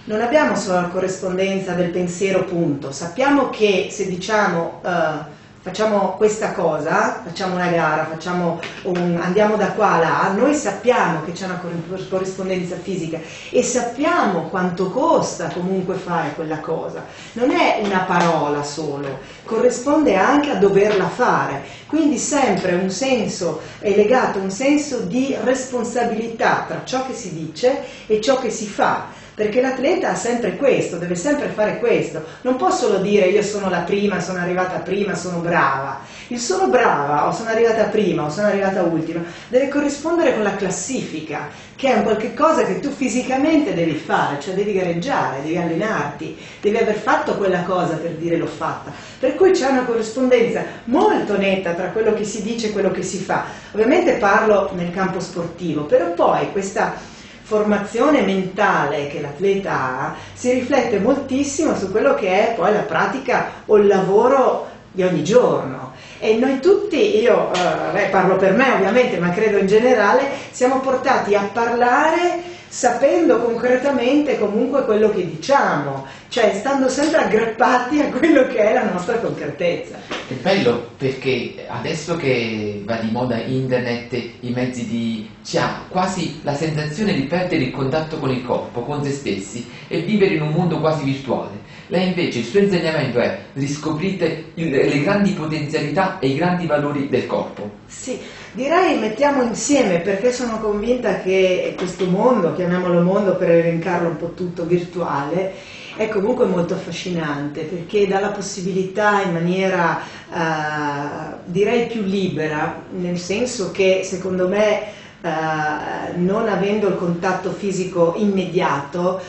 Non 0.05 0.21
abbiamo 0.21 0.55
solo 0.55 0.81
la 0.81 0.87
corrispondenza 0.87 1.73
del 1.73 1.89
pensiero 1.89 2.43
punto, 2.43 2.91
sappiamo 2.91 3.49
che 3.49 3.89
se 3.91 4.07
diciamo 4.07 4.81
eh, 4.83 5.37
facciamo 5.61 6.13
questa 6.15 6.53
cosa, 6.53 7.21
facciamo 7.25 7.55
una 7.55 7.69
gara, 7.69 8.05
facciamo 8.05 8.59
un, 8.83 9.19
andiamo 9.21 9.57
da 9.57 9.71
qua 9.73 9.93
a 9.93 9.99
là, 9.99 10.31
noi 10.33 10.53
sappiamo 10.55 11.23
che 11.23 11.33
c'è 11.33 11.45
una 11.45 11.61
corrispondenza 12.09 12.77
fisica 12.77 13.19
e 13.49 13.61
sappiamo 13.61 14.43
quanto 14.43 14.89
costa 14.89 15.49
comunque 15.49 15.95
fare 15.95 16.33
quella 16.33 16.59
cosa. 16.59 17.03
Non 17.33 17.51
è 17.51 17.81
una 17.83 17.99
parola 17.99 18.63
solo, 18.63 19.19
corrisponde 19.43 20.15
anche 20.15 20.51
a 20.51 20.55
doverla 20.55 21.09
fare. 21.09 21.77
Quindi 21.87 22.17
sempre 22.17 22.75
un 22.75 22.89
senso 22.89 23.61
è 23.79 23.93
legato 23.95 24.39
a 24.39 24.43
un 24.43 24.51
senso 24.51 24.99
di 24.99 25.35
responsabilità 25.43 26.65
tra 26.67 26.81
ciò 26.85 27.05
che 27.05 27.13
si 27.13 27.33
dice 27.33 27.83
e 28.05 28.21
ciò 28.21 28.39
che 28.39 28.51
si 28.51 28.67
fa 28.67 29.18
perché 29.39 29.61
l'atleta 29.61 30.09
ha 30.09 30.15
sempre 30.15 30.57
questo, 30.57 30.97
deve 30.97 31.15
sempre 31.15 31.47
fare 31.47 31.79
questo. 31.79 32.21
Non 32.41 32.57
può 32.57 32.71
solo 32.71 32.97
dire 32.97 33.27
io 33.27 33.41
sono 33.41 33.69
la 33.69 33.79
prima, 33.79 34.19
sono 34.19 34.39
arrivata 34.39 34.79
prima, 34.79 35.15
sono 35.15 35.37
brava. 35.37 36.01
Il 36.27 36.39
sono 36.39 36.67
brava 36.67 37.25
o 37.25 37.31
sono 37.31 37.47
arrivata 37.47 37.85
prima 37.85 38.25
o 38.25 38.29
sono 38.29 38.47
arrivata 38.47 38.81
ultima 38.81 39.23
deve 39.47 39.69
corrispondere 39.69 40.33
con 40.33 40.43
la 40.43 40.57
classifica, 40.57 41.47
che 41.77 41.87
è 41.87 41.95
un 41.95 42.03
qualche 42.03 42.33
cosa 42.33 42.65
che 42.65 42.81
tu 42.81 42.91
fisicamente 42.91 43.73
devi 43.73 43.93
fare, 43.93 44.41
cioè 44.41 44.55
devi 44.55 44.73
gareggiare, 44.73 45.41
devi 45.41 45.55
allenarti, 45.55 46.37
devi 46.59 46.75
aver 46.75 46.95
fatto 46.95 47.37
quella 47.37 47.63
cosa 47.63 47.95
per 47.95 48.15
dire 48.15 48.35
l'ho 48.35 48.45
fatta. 48.45 48.91
Per 49.19 49.35
cui 49.35 49.51
c'è 49.51 49.69
una 49.69 49.85
corrispondenza 49.85 50.65
molto 50.85 51.37
netta 51.37 51.71
tra 51.75 51.91
quello 51.91 52.13
che 52.13 52.25
si 52.25 52.41
dice 52.41 52.67
e 52.67 52.71
quello 52.71 52.91
che 52.91 53.03
si 53.03 53.19
fa. 53.19 53.45
Ovviamente 53.71 54.15
parlo 54.15 54.71
nel 54.73 54.91
campo 54.91 55.21
sportivo, 55.21 55.83
però 55.83 56.11
poi 56.11 56.51
questa 56.51 57.17
formazione 57.49 58.21
mentale 58.21 59.07
che 59.07 59.19
l'atleta 59.19 59.71
ha 59.71 60.15
si 60.33 60.51
riflette 60.51 60.99
moltissimo 60.99 61.75
su 61.75 61.89
quello 61.89 62.13
che 62.13 62.27
è 62.27 62.53
poi 62.53 62.71
la 62.71 62.81
pratica 62.81 63.49
o 63.65 63.77
il 63.77 63.87
lavoro 63.87 64.67
di 64.91 65.01
ogni 65.01 65.23
giorno. 65.23 65.93
E 66.19 66.35
noi 66.35 66.59
tutti, 66.59 67.19
io 67.19 67.51
eh, 67.51 68.03
parlo 68.11 68.35
per 68.35 68.53
me 68.53 68.71
ovviamente, 68.73 69.17
ma 69.17 69.31
credo 69.31 69.57
in 69.57 69.65
generale, 69.65 70.29
siamo 70.51 70.79
portati 70.79 71.33
a 71.33 71.49
parlare 71.51 72.57
sapendo 72.67 73.39
concretamente 73.39 74.37
comunque 74.37 74.85
quello 74.85 75.09
che 75.09 75.25
diciamo, 75.25 76.05
cioè 76.29 76.53
stando 76.53 76.87
sempre 76.87 77.23
aggrappati 77.23 78.01
a 78.01 78.09
quello 78.09 78.45
che 78.45 78.57
è 78.57 78.73
la 78.73 78.91
nostra 78.91 79.17
concretezza. 79.17 79.97
È 80.27 80.33
bello 80.33 80.91
perché 80.95 81.65
adesso 81.67 82.15
che 82.15 82.83
va 82.85 82.97
di 82.97 83.09
moda 83.09 83.41
internet, 83.41 84.13
i 84.41 84.51
mezzi 84.51 84.87
di... 84.87 85.27
si 85.41 85.57
ha 85.57 85.85
quasi 85.89 86.39
la 86.43 86.53
sensazione 86.53 87.15
di 87.15 87.23
perdere 87.23 87.63
il 87.63 87.71
contatto 87.71 88.17
con 88.17 88.29
il 88.29 88.45
corpo, 88.45 88.81
con 88.81 89.03
se 89.03 89.11
stessi 89.11 89.67
e 89.87 90.01
vivere 90.01 90.35
in 90.35 90.43
un 90.43 90.51
mondo 90.51 90.79
quasi 90.79 91.03
virtuale. 91.03 91.67
Lei 91.87 92.09
invece 92.09 92.39
il 92.39 92.45
suo 92.45 92.59
insegnamento 92.59 93.17
è 93.17 93.39
riscoprite 93.53 94.51
il, 94.53 94.69
le 94.69 95.01
grandi 95.01 95.31
potenzialità 95.31 96.19
e 96.19 96.27
i 96.27 96.35
grandi 96.35 96.67
valori 96.67 97.09
del 97.09 97.25
corpo. 97.25 97.67
Sì, 97.87 98.19
direi 98.51 98.99
mettiamo 98.99 99.41
insieme 99.41 99.99
perché 100.01 100.31
sono 100.31 100.59
convinta 100.59 101.21
che 101.21 101.73
questo 101.75 102.05
mondo, 102.05 102.53
chiamiamolo 102.53 103.01
mondo 103.01 103.35
per 103.35 103.49
elencarlo 103.49 104.09
un 104.09 104.17
po' 104.17 104.33
tutto 104.35 104.65
virtuale, 104.65 105.77
è 105.95 106.07
comunque 106.07 106.45
molto 106.45 106.73
affascinante 106.73 107.63
perché 107.63 108.07
dà 108.07 108.19
la 108.19 108.29
possibilità 108.29 109.21
in 109.21 109.33
maniera 109.33 109.99
eh, 110.01 111.35
direi 111.45 111.87
più 111.87 112.03
libera, 112.03 112.83
nel 112.91 113.17
senso 113.17 113.71
che 113.71 114.01
secondo 114.03 114.47
me 114.47 114.81
eh, 115.21 116.15
non 116.15 116.47
avendo 116.47 116.87
il 116.87 116.95
contatto 116.95 117.51
fisico 117.51 118.13
immediato, 118.17 119.21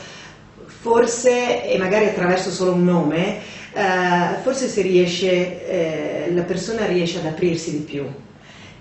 forse, 0.65 1.69
e 1.69 1.77
magari 1.77 2.05
attraverso 2.05 2.49
solo 2.49 2.73
un 2.73 2.83
nome, 2.83 3.39
eh, 3.73 4.41
forse 4.41 4.81
riesce, 4.81 6.27
eh, 6.27 6.33
la 6.33 6.43
persona 6.43 6.85
riesce 6.85 7.19
ad 7.19 7.25
aprirsi 7.25 7.71
di 7.71 7.83
più. 7.83 8.05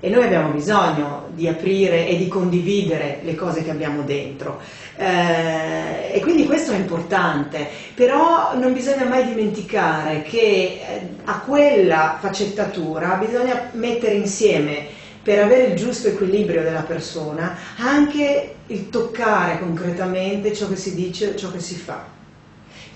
E 0.01 0.09
noi 0.09 0.25
abbiamo 0.25 0.51
bisogno 0.51 1.29
di 1.35 1.47
aprire 1.47 2.09
e 2.09 2.17
di 2.17 2.27
condividere 2.27 3.21
le 3.23 3.35
cose 3.35 3.63
che 3.63 3.71
abbiamo 3.71 4.03
dentro. 4.03 4.61
Eh, 4.97 6.13
e 6.13 6.21
quindi 6.21 6.47
questo 6.47 6.73
è 6.73 6.77
importante, 6.77 7.69
però 7.95 8.57
non 8.57 8.73
bisogna 8.73 9.05
mai 9.05 9.27
dimenticare 9.27 10.23
che 10.23 10.39
eh, 10.39 10.81
a 11.25 11.41
quella 11.41 12.17
faccettatura 12.19 13.17
bisogna 13.17 13.69
mettere 13.73 14.15
insieme 14.15 14.87
per 15.23 15.39
avere 15.39 15.65
il 15.65 15.77
giusto 15.77 16.09
equilibrio 16.09 16.63
della 16.63 16.81
persona 16.81 17.55
anche 17.77 18.55
il 18.67 18.89
toccare 18.89 19.59
concretamente 19.59 20.55
ciò 20.55 20.67
che 20.67 20.77
si 20.77 20.95
dice, 20.95 21.37
ciò 21.37 21.51
che 21.51 21.61
si 21.61 21.75
fa. 21.75 22.20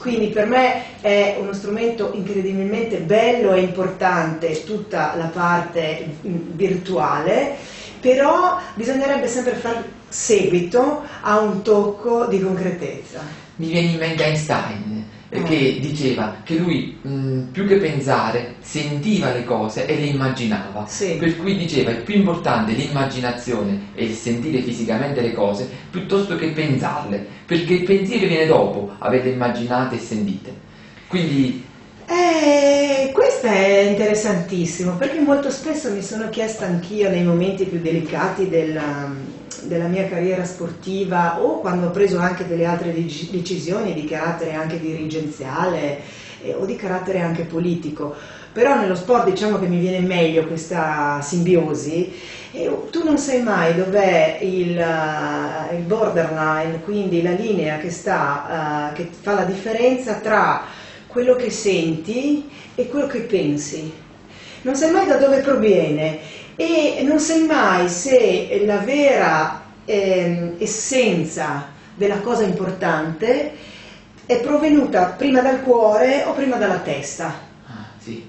Quindi 0.05 0.27
per 0.27 0.47
me 0.47 1.01
è 1.01 1.39
uno 1.41 1.55
strumento 1.55 2.11
incredibilmente 2.13 2.99
bello 2.99 3.55
e 3.55 3.61
importante 3.61 4.63
tutta 4.63 5.15
la 5.17 5.31
parte 5.33 6.17
virtuale, 6.21 7.57
però 8.01 8.59
bisognerebbe 8.75 9.27
sempre 9.29 9.55
far 9.55 9.83
seguito 10.07 11.05
a 11.23 11.39
un 11.39 11.63
tocco 11.63 12.27
di 12.27 12.39
concretezza. 12.39 13.21
Mi 13.57 13.69
viene 13.69 13.93
in 13.93 13.97
mente 13.97 14.25
Einstein. 14.25 15.04
Che 15.43 15.79
diceva 15.81 16.37
che 16.45 16.57
lui 16.57 16.97
mh, 17.01 17.51
più 17.51 17.67
che 17.67 17.77
pensare 17.77 18.55
sentiva 18.61 19.33
le 19.33 19.45
cose 19.45 19.87
e 19.87 19.97
le 19.97 20.07
immaginava. 20.07 20.87
Sì. 20.87 21.17
Per 21.17 21.37
cui 21.37 21.57
diceva 21.57 21.91
è 21.91 22.03
più 22.03 22.15
importante 22.15 22.73
l'immaginazione 22.73 23.89
e 23.95 24.05
il 24.05 24.15
sentire 24.15 24.63
fisicamente 24.63 25.21
le 25.21 25.33
cose 25.33 25.69
piuttosto 25.91 26.37
che 26.37 26.49
pensarle, 26.49 27.27
perché 27.47 27.75
il 27.75 27.85
pensiero 27.85 28.27
viene 28.27 28.47
dopo 28.47 28.93
averle 28.99 29.31
immaginate 29.31 29.97
e 29.97 29.99
sentite. 29.99 30.55
Quindi 31.09 31.65
eh, 32.07 33.11
questo 33.45 33.61
è 33.61 33.81
interessantissimo 33.81 34.97
perché 34.97 35.21
molto 35.21 35.51
spesso 35.51 35.91
mi 35.91 36.01
sono 36.01 36.31
chiesta 36.31 36.65
anch'io 36.65 37.11
nei 37.11 37.23
momenti 37.23 37.65
più 37.65 37.79
delicati 37.79 38.49
della, 38.49 39.13
della 39.65 39.87
mia 39.87 40.09
carriera 40.09 40.45
sportiva 40.45 41.43
o 41.43 41.61
quando 41.61 41.89
ho 41.89 41.91
preso 41.91 42.19
anche 42.19 42.47
delle 42.47 42.65
altre 42.65 42.95
decisioni 42.95 43.93
di 43.93 44.07
carattere 44.07 44.55
anche 44.55 44.81
dirigenziale 44.81 46.01
eh, 46.43 46.55
o 46.55 46.65
di 46.65 46.75
carattere 46.75 47.21
anche 47.21 47.43
politico. 47.43 48.15
Però 48.51 48.77
nello 48.77 48.95
sport 48.95 49.29
diciamo 49.29 49.59
che 49.59 49.67
mi 49.67 49.79
viene 49.79 50.01
meglio 50.01 50.47
questa 50.47 51.21
simbiosi 51.21 52.13
e 52.51 52.73
tu 52.91 53.05
non 53.05 53.19
sai 53.19 53.43
mai 53.43 53.75
dov'è 53.75 54.39
il, 54.41 54.79
uh, 54.79 55.75
il 55.75 55.83
borderline, 55.83 56.81
quindi 56.83 57.21
la 57.21 57.33
linea 57.33 57.77
che, 57.77 57.91
sta, 57.91 58.89
uh, 58.91 58.95
che 58.95 59.11
fa 59.21 59.35
la 59.35 59.45
differenza 59.45 60.15
tra 60.15 60.83
quello 61.15 61.37
che 61.37 61.49
senti 61.49 62.51
e 62.75 62.89
quello 62.89 63.07
che 63.07 63.21
pensi. 63.21 63.91
Non 64.63 64.75
sai 64.75 64.91
mai 64.91 65.07
da 65.07 65.15
dove 65.15 65.39
proviene 65.39 66.19
e 66.57 67.03
non 67.05 67.21
sai 67.21 67.45
mai 67.45 67.89
se 67.89 68.63
la 68.65 68.79
vera 68.79 69.63
eh, 69.85 70.55
essenza 70.59 71.69
della 71.95 72.19
cosa 72.19 72.43
importante 72.43 73.53
è 74.27 74.41
provenuta 74.41 75.05
prima 75.17 75.41
dal 75.41 75.63
cuore 75.63 76.25
o 76.25 76.33
prima 76.33 76.57
dalla 76.57 76.79
testa. 76.79 77.27
Ah, 77.69 77.87
sì. 77.97 78.27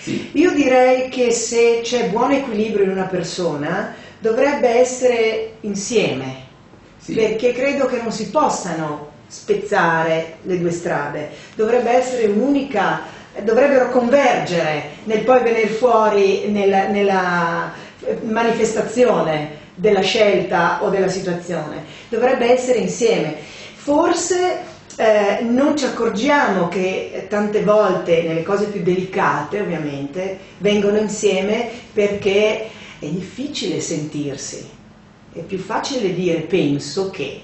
Sì. 0.00 0.30
Io 0.34 0.52
direi 0.52 1.08
che 1.08 1.32
se 1.32 1.80
c'è 1.82 2.10
buon 2.10 2.30
equilibrio 2.30 2.84
in 2.84 2.90
una 2.90 3.06
persona 3.06 3.92
dovrebbe 4.20 4.68
essere 4.68 5.54
insieme, 5.62 6.44
sì. 6.96 7.14
perché 7.14 7.52
credo 7.52 7.86
che 7.86 8.00
non 8.00 8.12
si 8.12 8.30
possano 8.30 9.13
spezzare 9.26 10.36
le 10.42 10.58
due 10.58 10.70
strade, 10.70 11.30
dovrebbe 11.54 11.90
essere 11.90 12.26
un'unica, 12.26 13.02
dovrebbero 13.42 13.90
convergere 13.90 14.90
nel 15.04 15.22
poi 15.22 15.42
venire 15.42 15.68
fuori 15.68 16.48
nella, 16.48 16.88
nella 16.88 17.72
manifestazione 18.22 19.62
della 19.74 20.02
scelta 20.02 20.82
o 20.82 20.88
della 20.88 21.08
situazione, 21.08 21.84
dovrebbe 22.08 22.50
essere 22.50 22.78
insieme. 22.78 23.34
Forse 23.74 24.72
eh, 24.96 25.42
non 25.42 25.76
ci 25.76 25.84
accorgiamo 25.84 26.68
che 26.68 27.26
tante 27.28 27.62
volte 27.62 28.22
nelle 28.22 28.42
cose 28.42 28.66
più 28.66 28.82
delicate 28.82 29.60
ovviamente 29.60 30.38
vengono 30.58 30.98
insieme 30.98 31.68
perché 31.92 32.68
è 33.00 33.06
difficile 33.06 33.80
sentirsi, 33.80 34.68
è 35.32 35.40
più 35.40 35.58
facile 35.58 36.14
dire 36.14 36.40
penso 36.40 37.10
che, 37.10 37.40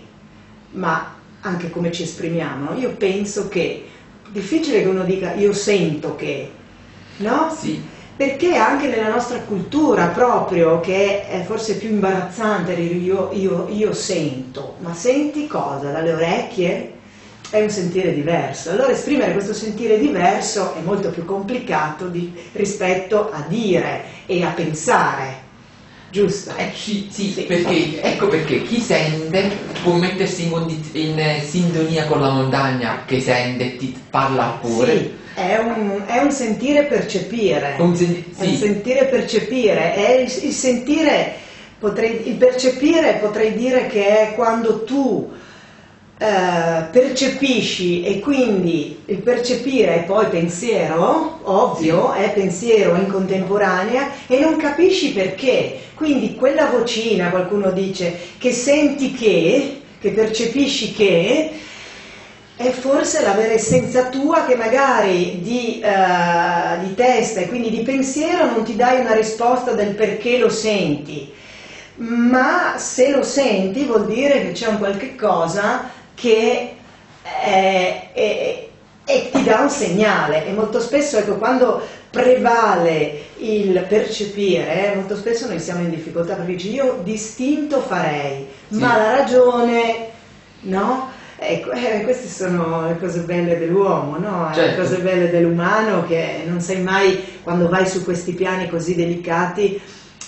ma 0.73 1.19
anche 1.43 1.71
come 1.71 1.91
ci 1.93 2.03
esprimiamo. 2.03 2.75
Io 2.75 2.95
penso 2.97 3.49
che, 3.49 3.85
difficile 4.31 4.83
che 4.83 4.89
uno 4.89 5.05
dica 5.05 5.35
io 5.35 5.53
sento 5.53 6.17
che, 6.17 6.51
no? 7.19 7.55
Sì. 7.57 7.99
Perché 8.17 8.55
anche 8.55 8.87
nella 8.89 9.09
nostra 9.09 9.39
cultura 9.41 10.09
proprio, 10.09 10.81
che 10.81 11.27
è 11.27 11.43
forse 11.43 11.77
più 11.77 11.89
imbarazzante 11.89 12.75
dire 12.75 12.95
io, 12.95 13.31
io, 13.33 13.67
io 13.71 13.95
sento, 13.95 14.77
ma 14.81 14.93
senti 14.93 15.47
cosa? 15.47 15.91
Dalle 15.91 16.13
orecchie? 16.13 16.99
È 17.49 17.63
un 17.63 17.71
sentire 17.71 18.13
diverso. 18.13 18.73
Allora 18.73 18.91
esprimere 18.91 19.33
questo 19.33 19.55
sentire 19.55 19.99
diverso 19.99 20.75
è 20.75 20.83
molto 20.83 21.09
più 21.09 21.25
complicato 21.25 22.09
di, 22.09 22.31
rispetto 22.53 23.31
a 23.31 23.43
dire 23.49 24.05
e 24.27 24.45
a 24.45 24.51
pensare. 24.51 25.40
Giusto? 26.11 26.53
Eh, 26.57 26.71
sì, 26.75 27.09
sì, 27.11 27.31
sì, 27.31 27.43
perché, 27.43 28.03
ecco 28.03 28.29
perché 28.29 28.63
chi 28.63 28.81
sente 28.81 29.51
può 29.83 29.95
mettersi 29.95 30.45
in, 30.45 30.51
condiz- 30.51 30.95
in 30.95 31.19
eh, 31.19 31.43
sintonia 31.47 32.07
con 32.07 32.21
la 32.21 32.31
montagna 32.31 33.03
che 33.07 33.21
sente, 33.21 33.77
ti 33.77 33.97
parla 34.11 34.45
al 34.45 34.61
cuore. 34.61 34.93
Sì, 34.99 35.11
è 35.35 35.57
un, 35.59 36.03
è 36.07 36.19
un 36.19 36.31
sentire 36.31 36.85
percepire. 36.85 37.77
Un 37.79 37.97
sen- 37.97 38.25
È 38.37 38.43
un 38.45 38.51
sì. 38.51 38.57
sentire 38.57 39.07
percepire, 39.07 39.95
è 39.95 40.11
il, 40.21 40.45
il 40.45 40.53
sentire, 40.53 41.35
potrei, 41.79 42.29
il 42.29 42.35
percepire 42.35 43.15
potrei 43.21 43.55
dire 43.55 43.87
che 43.87 44.07
è 44.31 44.35
quando 44.35 44.85
tu 44.85 45.31
eh, 46.23 46.83
percepisci 46.91 48.03
e 48.03 48.21
quindi 48.21 49.01
il 49.07 49.23
percepire 49.23 49.95
è 49.95 50.03
poi 50.03 50.27
pensiero, 50.27 51.41
ovvio, 51.45 52.13
è 52.13 52.31
pensiero 52.35 52.95
in 52.97 53.07
contemporanea 53.09 54.11
e 54.27 54.39
non 54.39 54.57
capisci 54.57 55.15
perché. 55.15 55.79
Quindi 55.95 56.35
quella 56.35 56.67
vocina, 56.67 57.31
qualcuno 57.31 57.71
dice, 57.71 58.15
che 58.37 58.53
senti 58.53 59.15
che, 59.15 59.81
che 59.99 60.11
percepisci 60.11 60.93
che, 60.93 61.53
è 62.55 62.69
forse 62.69 63.23
la 63.23 63.33
vera 63.33 63.55
essenza 63.55 64.11
tua 64.11 64.45
che 64.45 64.57
magari 64.57 65.41
di, 65.41 65.81
eh, 65.81 66.85
di 66.85 66.95
testa 66.95 67.41
e 67.41 67.49
quindi 67.49 67.71
di 67.71 67.81
pensiero 67.81 68.45
non 68.45 68.63
ti 68.63 68.77
dai 68.77 69.01
una 69.01 69.15
risposta 69.15 69.73
del 69.73 69.95
perché 69.95 70.37
lo 70.37 70.51
senti, 70.51 71.33
ma 71.95 72.75
se 72.77 73.11
lo 73.11 73.23
senti 73.23 73.85
vuol 73.85 74.05
dire 74.05 74.43
che 74.43 74.53
c'è 74.53 74.67
un 74.67 74.77
qualche 74.77 75.17
cosa 75.17 75.99
che 76.21 76.75
è- 77.23 78.11
è- 78.13 78.69
e 79.07 79.31
ti 79.33 79.43
dà 79.43 79.61
un 79.61 79.71
segnale 79.71 80.47
e 80.47 80.53
molto 80.53 80.79
spesso 80.81 81.17
ecco 81.17 81.37
quando 81.37 81.81
prevale 82.11 83.23
il 83.39 83.85
percepire 83.89 84.93
molto 84.95 85.17
spesso 85.17 85.49
noi 85.49 85.59
siamo 85.59 85.81
in 85.83 85.91
difficoltà 85.91 86.35
perché 86.35 86.53
dici 86.53 86.73
io 86.73 87.01
distinto 87.03 87.81
farei 87.81 88.47
Sì. 88.69 88.79
ma 88.79 88.97
la 88.97 89.17
ragione 89.17 90.09
no? 90.63 91.09
Ecco, 91.43 91.71
eh, 91.73 92.03
queste 92.05 92.29
sono 92.29 92.87
le 92.87 92.99
cose 92.99 93.21
belle 93.21 93.59
dell'uomo, 93.59 94.19
no? 94.19 94.49
Le 94.51 94.55
Certo. 94.55 94.83
cose 94.83 94.99
belle 94.99 95.31
dell'umano 95.31 96.05
che 96.07 96.43
non 96.47 96.61
sai 96.61 96.83
mai, 96.83 97.41
quando 97.43 97.67
vai 97.67 97.87
su 97.87 98.05
questi 98.05 98.33
piani 98.35 98.69
così 98.69 98.95
delicati, 98.95 99.81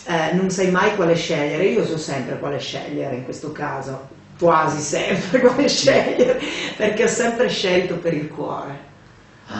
eh, 0.06 0.32
non 0.32 0.48
sai 0.48 0.70
mai 0.70 0.96
quale 0.96 1.14
scegliere. 1.14 1.64
Io 1.66 1.84
so 1.84 1.98
sempre 1.98 2.38
quale 2.38 2.58
scegliere 2.58 3.16
in 3.16 3.24
questo 3.24 3.52
caso, 3.52 4.08
quasi 4.38 4.80
sempre 4.80 5.40
quale 5.40 5.68
scegliere, 5.68 6.40
perché 6.76 7.04
ho 7.04 7.08
sempre 7.08 7.48
scelto 7.48 7.96
per 7.98 8.14
il 8.14 8.28
cuore. 8.28 8.90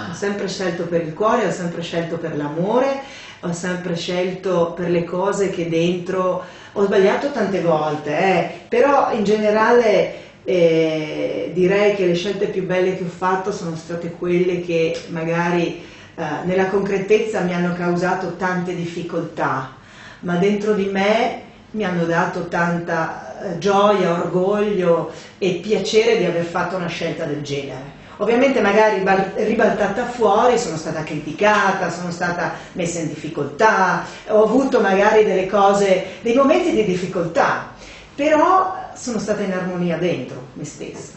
Ho 0.06 0.12
Ah, 0.12 0.12
sempre 0.12 0.48
scelto 0.48 0.86
per 0.86 1.02
il 1.02 1.12
cuore, 1.12 1.46
ho 1.46 1.50
sempre 1.50 1.82
scelto 1.82 2.18
per 2.18 2.36
l'amore, 2.36 3.02
ho 3.40 3.52
sempre 3.52 3.94
scelto 3.96 4.72
per 4.74 4.90
le 4.90 5.04
cose 5.04 5.50
che 5.50 5.68
dentro 5.68 6.44
ho 6.72 6.84
sbagliato 6.84 7.30
tante 7.30 7.60
volte, 7.60 8.18
eh, 8.18 8.50
però 8.68 9.12
in 9.12 9.24
generale 9.24 10.40
eh, 10.44 11.50
direi 11.54 11.94
che 11.94 12.06
le 12.06 12.14
scelte 12.14 12.48
più 12.48 12.64
belle 12.64 12.96
che 12.96 13.04
ho 13.04 13.08
fatto 13.08 13.52
sono 13.52 13.76
state 13.76 14.12
quelle 14.12 14.60
che 14.60 15.04
magari 15.08 15.82
eh, 16.14 16.24
nella 16.44 16.66
concretezza 16.68 17.40
mi 17.42 17.54
hanno 17.54 17.74
causato 17.74 18.36
tante 18.36 18.74
difficoltà, 18.74 19.76
ma 20.20 20.36
dentro 20.36 20.74
di 20.74 20.86
me 20.86 21.42
mi 21.72 21.84
hanno 21.84 22.04
dato 22.04 22.48
tanta 22.48 23.40
eh, 23.54 23.58
gioia, 23.58 24.12
orgoglio 24.12 25.12
e 25.38 25.60
piacere 25.62 26.18
di 26.18 26.24
aver 26.24 26.44
fatto 26.44 26.76
una 26.76 26.86
scelta 26.86 27.24
del 27.24 27.42
genere. 27.42 28.00
Ovviamente 28.18 28.60
magari 28.60 29.00
bal- 29.00 29.32
ribaltata 29.36 30.04
fuori, 30.06 30.58
sono 30.58 30.76
stata 30.76 31.02
criticata, 31.02 31.90
sono 31.90 32.10
stata 32.12 32.52
messa 32.72 33.00
in 33.00 33.08
difficoltà, 33.08 34.04
ho 34.28 34.44
avuto 34.44 34.80
magari 34.80 35.24
delle 35.24 35.46
cose, 35.46 36.18
dei 36.20 36.34
momenti 36.34 36.72
di 36.72 36.84
difficoltà, 36.84 37.72
però 38.14 38.90
sono 38.94 39.18
stata 39.18 39.42
in 39.42 39.52
armonia 39.52 39.96
dentro 39.96 40.48
me 40.52 40.64
stessa. 40.64 41.12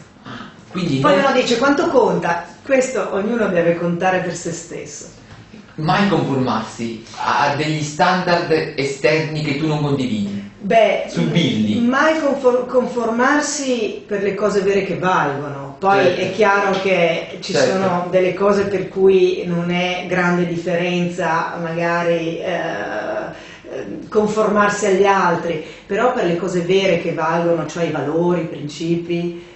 quindi 0.70 0.98
Poi 0.98 1.14
non- 1.16 1.24
uno 1.26 1.32
dice 1.32 1.58
quanto 1.58 1.88
conta? 1.90 2.44
Questo 2.64 3.14
ognuno 3.14 3.46
deve 3.48 3.76
contare 3.76 4.20
per 4.20 4.34
se 4.34 4.50
stesso. 4.52 5.04
mai 5.76 6.08
conformarsi 6.08 7.04
a 7.18 7.54
degli 7.54 7.82
standard 7.82 8.50
esterni 8.76 9.42
che 9.42 9.58
tu 9.58 9.66
non 9.66 9.82
condividi. 9.82 10.35
Beh, 10.66 11.04
Subirli. 11.06 11.78
mai 11.78 12.18
confor- 12.18 12.66
conformarsi 12.66 14.02
per 14.04 14.20
le 14.24 14.34
cose 14.34 14.62
vere 14.62 14.82
che 14.82 14.98
valgono. 14.98 15.76
Poi 15.78 16.02
Certo. 16.02 16.20
è 16.22 16.32
chiaro 16.32 16.80
che 16.80 17.38
ci 17.40 17.52
Certo. 17.52 17.70
sono 17.70 18.08
delle 18.10 18.34
cose 18.34 18.64
per 18.64 18.88
cui 18.88 19.44
non 19.46 19.70
è 19.70 20.06
grande 20.08 20.44
differenza 20.44 21.56
magari 21.62 22.40
eh, 22.40 24.08
conformarsi 24.08 24.86
agli 24.86 25.04
altri, 25.04 25.64
però 25.86 26.12
per 26.12 26.24
le 26.24 26.34
cose 26.36 26.62
vere 26.62 27.00
che 27.00 27.12
valgono, 27.12 27.64
cioè 27.66 27.84
i 27.84 27.92
valori, 27.92 28.40
i 28.40 28.46
principi, 28.46 29.46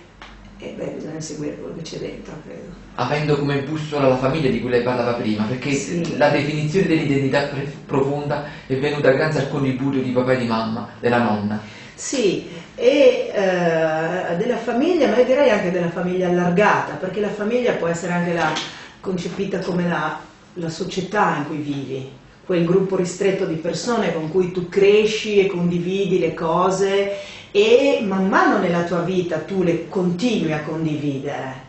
eh, 0.59 0.75
beh, 0.77 0.92
bisogna 0.96 1.20
seguire 1.20 1.57
quello 1.57 1.75
che 1.75 1.83
c'è 1.83 1.99
dentro, 1.99 2.35
credo. 2.44 2.70
Avendo 3.01 3.39
come 3.39 3.63
bussola 3.63 4.09
la 4.09 4.17
famiglia 4.17 4.51
di 4.51 4.61
cui 4.61 4.69
lei 4.69 4.83
parlava 4.83 5.13
prima, 5.15 5.45
perché 5.45 5.73
Sì. 5.73 6.17
la 6.19 6.29
definizione 6.29 6.87
dell'identità 6.87 7.45
pre- 7.45 7.73
profonda 7.87 8.45
è 8.67 8.77
venuta 8.77 9.11
grazie 9.11 9.41
al 9.41 9.49
contributo 9.49 9.99
di 9.99 10.11
papà 10.11 10.33
e 10.33 10.39
di 10.39 10.47
mamma, 10.47 10.89
della 11.01 11.23
nonna. 11.23 11.61
Sì, 11.95 12.47
e 12.75 13.31
eh, 13.33 14.37
della 14.37 14.57
famiglia, 14.57 15.09
ma 15.09 15.17
io 15.19 15.25
direi 15.25 15.51
anche 15.51 15.71
della 15.71 15.89
famiglia 15.91 16.29
allargata, 16.29 16.95
perché 16.95 17.21
la 17.21 17.31
famiglia 17.31 17.73
può 17.73 17.89
essere 17.89 18.13
anche 18.13 18.35
la- 18.35 18.53
concepita 19.01 19.61
come 19.61 19.89
la, 19.89 20.19
la 20.55 20.69
società 20.69 21.37
in 21.39 21.47
cui 21.47 21.57
vivi, 21.57 22.11
quel 22.45 22.67
gruppo 22.67 22.97
ristretto 22.97 23.47
di 23.47 23.55
persone 23.55 24.13
con 24.13 24.29
cui 24.29 24.51
tu 24.51 24.69
cresci 24.69 25.39
e 25.39 25.47
condividi 25.47 26.19
le 26.19 26.35
cose 26.35 27.13
e 27.51 28.01
man 28.07 28.29
mano 28.29 28.59
nella 28.59 28.83
tua 28.83 29.01
vita 29.01 29.39
tu 29.39 29.63
le 29.63 29.89
continui 29.89 30.53
a 30.53 30.61
condividere. 30.61 31.69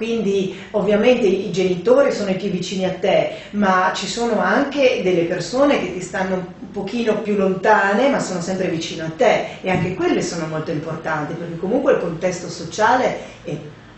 Quindi 0.00 0.58
ovviamente 0.70 1.26
i 1.26 1.52
genitori 1.52 2.10
sono 2.10 2.30
i 2.30 2.36
più 2.36 2.48
vicini 2.48 2.86
a 2.86 2.94
te, 2.94 3.32
ma 3.50 3.92
ci 3.94 4.06
sono 4.06 4.40
anche 4.40 5.02
delle 5.02 5.24
persone 5.24 5.78
che 5.78 5.92
ti 5.92 6.00
stanno 6.00 6.36
un 6.36 6.70
pochino 6.72 7.20
più 7.20 7.36
lontane, 7.36 8.08
ma 8.08 8.18
sono 8.18 8.40
sempre 8.40 8.68
vicino 8.68 9.04
a 9.04 9.10
te 9.14 9.58
e 9.60 9.68
anche 9.68 9.94
quelle 9.94 10.22
sono 10.22 10.46
molto 10.46 10.70
importanti, 10.70 11.34
perché 11.34 11.58
comunque 11.58 11.92
il 11.92 11.98
contesto 11.98 12.48
sociale 12.48 13.14
è, 13.42 13.54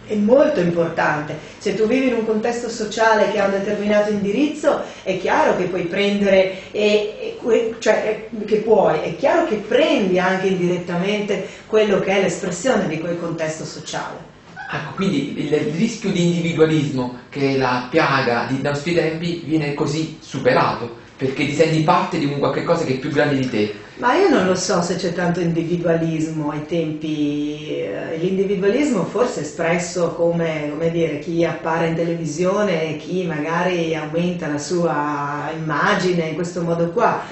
è 0.09 0.17
molto 0.17 0.59
importante. 0.59 1.37
Se 1.59 1.77
tu 1.77 1.87
vivi 1.87 2.09
in 2.09 2.15
un 2.15 2.27
contesto 2.27 2.69
sociale 2.69 3.31
che 3.31 3.39
ha 3.39 3.45
un 3.45 3.53
determinato 3.53 4.11
indirizzo, 4.11 4.83
è 5.05 5.17
chiaro 5.19 5.57
che 5.57 5.67
puoi 5.67 5.85
prendere, 5.85 6.73
e- 6.73 7.37
e 7.41 7.75
cioè 7.79 8.29
che 8.45 8.57
puoi, 8.57 8.99
è 9.03 9.15
chiaro 9.15 9.47
che 9.47 9.55
prendi 9.55 10.19
anche 10.19 10.49
indirettamente 10.49 11.47
quello 11.69 12.01
che 12.01 12.11
è 12.11 12.21
l'espressione 12.21 12.89
di 12.89 12.99
quel 12.99 13.21
contesto 13.21 13.65
sociale. 13.65 14.32
Ecco, 14.75 14.93
quindi 14.95 15.39
il, 15.39 15.55
rischio 15.77 16.11
di 16.11 16.29
individualismo, 16.29 17.19
che 17.29 17.55
è 17.55 17.57
la 17.59 17.89
piaga 17.91 18.47
di 18.49 18.59
nostri 18.63 18.95
tempi, 18.95 19.43
viene 19.45 19.75
così 19.75 20.17
superato, 20.19 20.97
perché 21.15 21.45
ti 21.45 21.53
senti 21.53 21.83
parte 21.83 22.19
di 22.19 22.25
un 22.25 22.39
qualche 22.39 22.65
cosa 22.65 22.85
che 22.85 22.95
è 22.95 22.99
più 22.99 23.11
grande 23.11 23.37
di 23.37 23.51
te. 23.51 23.75
Ma 23.97 24.15
io 24.15 24.31
non 24.31 24.47
lo 24.47 24.55
so 24.55 24.81
se 24.81 24.97
c'è 24.97 25.13
tanto 25.13 25.41
individualismo 25.41 26.53
ai 26.53 26.65
tempi, 26.65 27.83
eh, 27.83 28.17
l'individualismo 28.17 29.05
forse 29.05 29.41
è 29.41 29.43
espresso 29.43 30.15
come, 30.15 30.71
come 30.71 30.91
dire, 30.91 31.19
chi 31.19 31.45
appare 31.45 31.89
in 31.89 31.95
televisione 31.95 32.95
e 32.95 32.97
chi 32.97 33.27
magari 33.27 33.95
aumenta 33.95 34.47
la 34.47 34.59
sua 34.59 35.51
immagine 35.55 36.29
in 36.29 36.35
questo 36.35 36.63
modo 36.63 36.89
qua. 36.93 37.23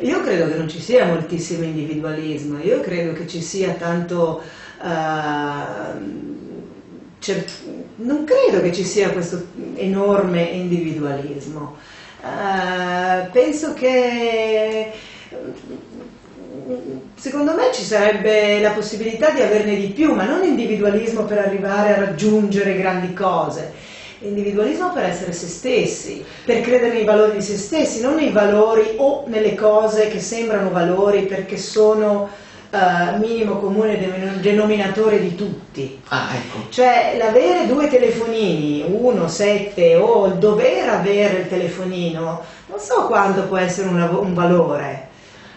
Io 0.00 0.20
credo 0.22 0.48
che 0.48 0.56
non 0.56 0.68
ci 0.68 0.80
sia 0.80 1.06
moltissimo 1.06 1.62
individualismo, 1.62 2.58
io 2.58 2.80
credo 2.80 3.12
che 3.12 3.28
ci 3.28 3.40
sia 3.40 3.74
tanto... 3.74 4.42
eh, 4.82 6.38
cer- 7.20 7.48
non 7.96 8.24
credo 8.24 8.60
che 8.60 8.72
ci 8.72 8.84
sia 8.84 9.10
questo 9.10 9.46
enorme 9.76 10.42
individualismo. 10.42 11.76
Eh, 12.22 13.28
penso 13.30 13.72
che 13.74 14.92
secondo 17.14 17.54
me 17.54 17.70
ci 17.72 17.82
sarebbe 17.82 18.60
la 18.60 18.70
possibilità 18.70 19.30
di 19.30 19.42
averne 19.42 19.76
di 19.76 19.88
più, 19.88 20.14
ma 20.14 20.24
non 20.24 20.42
individualismo 20.42 21.24
per 21.24 21.38
arrivare 21.38 21.94
a 21.94 22.00
raggiungere 22.00 22.76
grandi 22.76 23.12
cose. 23.12 23.88
Individualismo 24.22 24.92
per 24.92 25.04
essere 25.04 25.32
se 25.32 25.46
stessi, 25.46 26.22
per 26.44 26.60
credere 26.60 26.92
nei 26.92 27.04
valori 27.04 27.32
di 27.32 27.42
se 27.42 27.56
stessi, 27.56 28.02
non 28.02 28.16
nei 28.16 28.30
valori 28.30 28.94
o 28.96 29.24
nelle 29.28 29.54
cose 29.54 30.08
che 30.08 30.20
sembrano 30.20 30.70
valori 30.70 31.22
perché 31.22 31.56
sono 31.56 32.28
eh, 32.72 33.18
minimo 33.18 33.56
comune 33.58 33.98
de- 33.98 34.40
denominatore 34.40 35.20
di 35.20 35.34
tutti. 35.34 36.00
Ah, 36.08 36.28
ecco. 36.34 36.70
Cioè 36.70 37.16
l'avere 37.18 37.66
due 37.66 37.88
telefonini, 37.88 38.84
uno, 38.88 39.26
sette, 39.28 39.96
o 39.96 40.26
il 40.26 40.34
dover 40.34 40.88
avere 40.88 41.38
il 41.40 41.48
telefonino, 41.48 42.42
non 42.66 42.78
so 42.78 43.06
quanto 43.06 43.42
può 43.44 43.56
essere 43.56 43.88
un, 43.88 44.00
un 44.00 44.34
valore. 44.34 45.08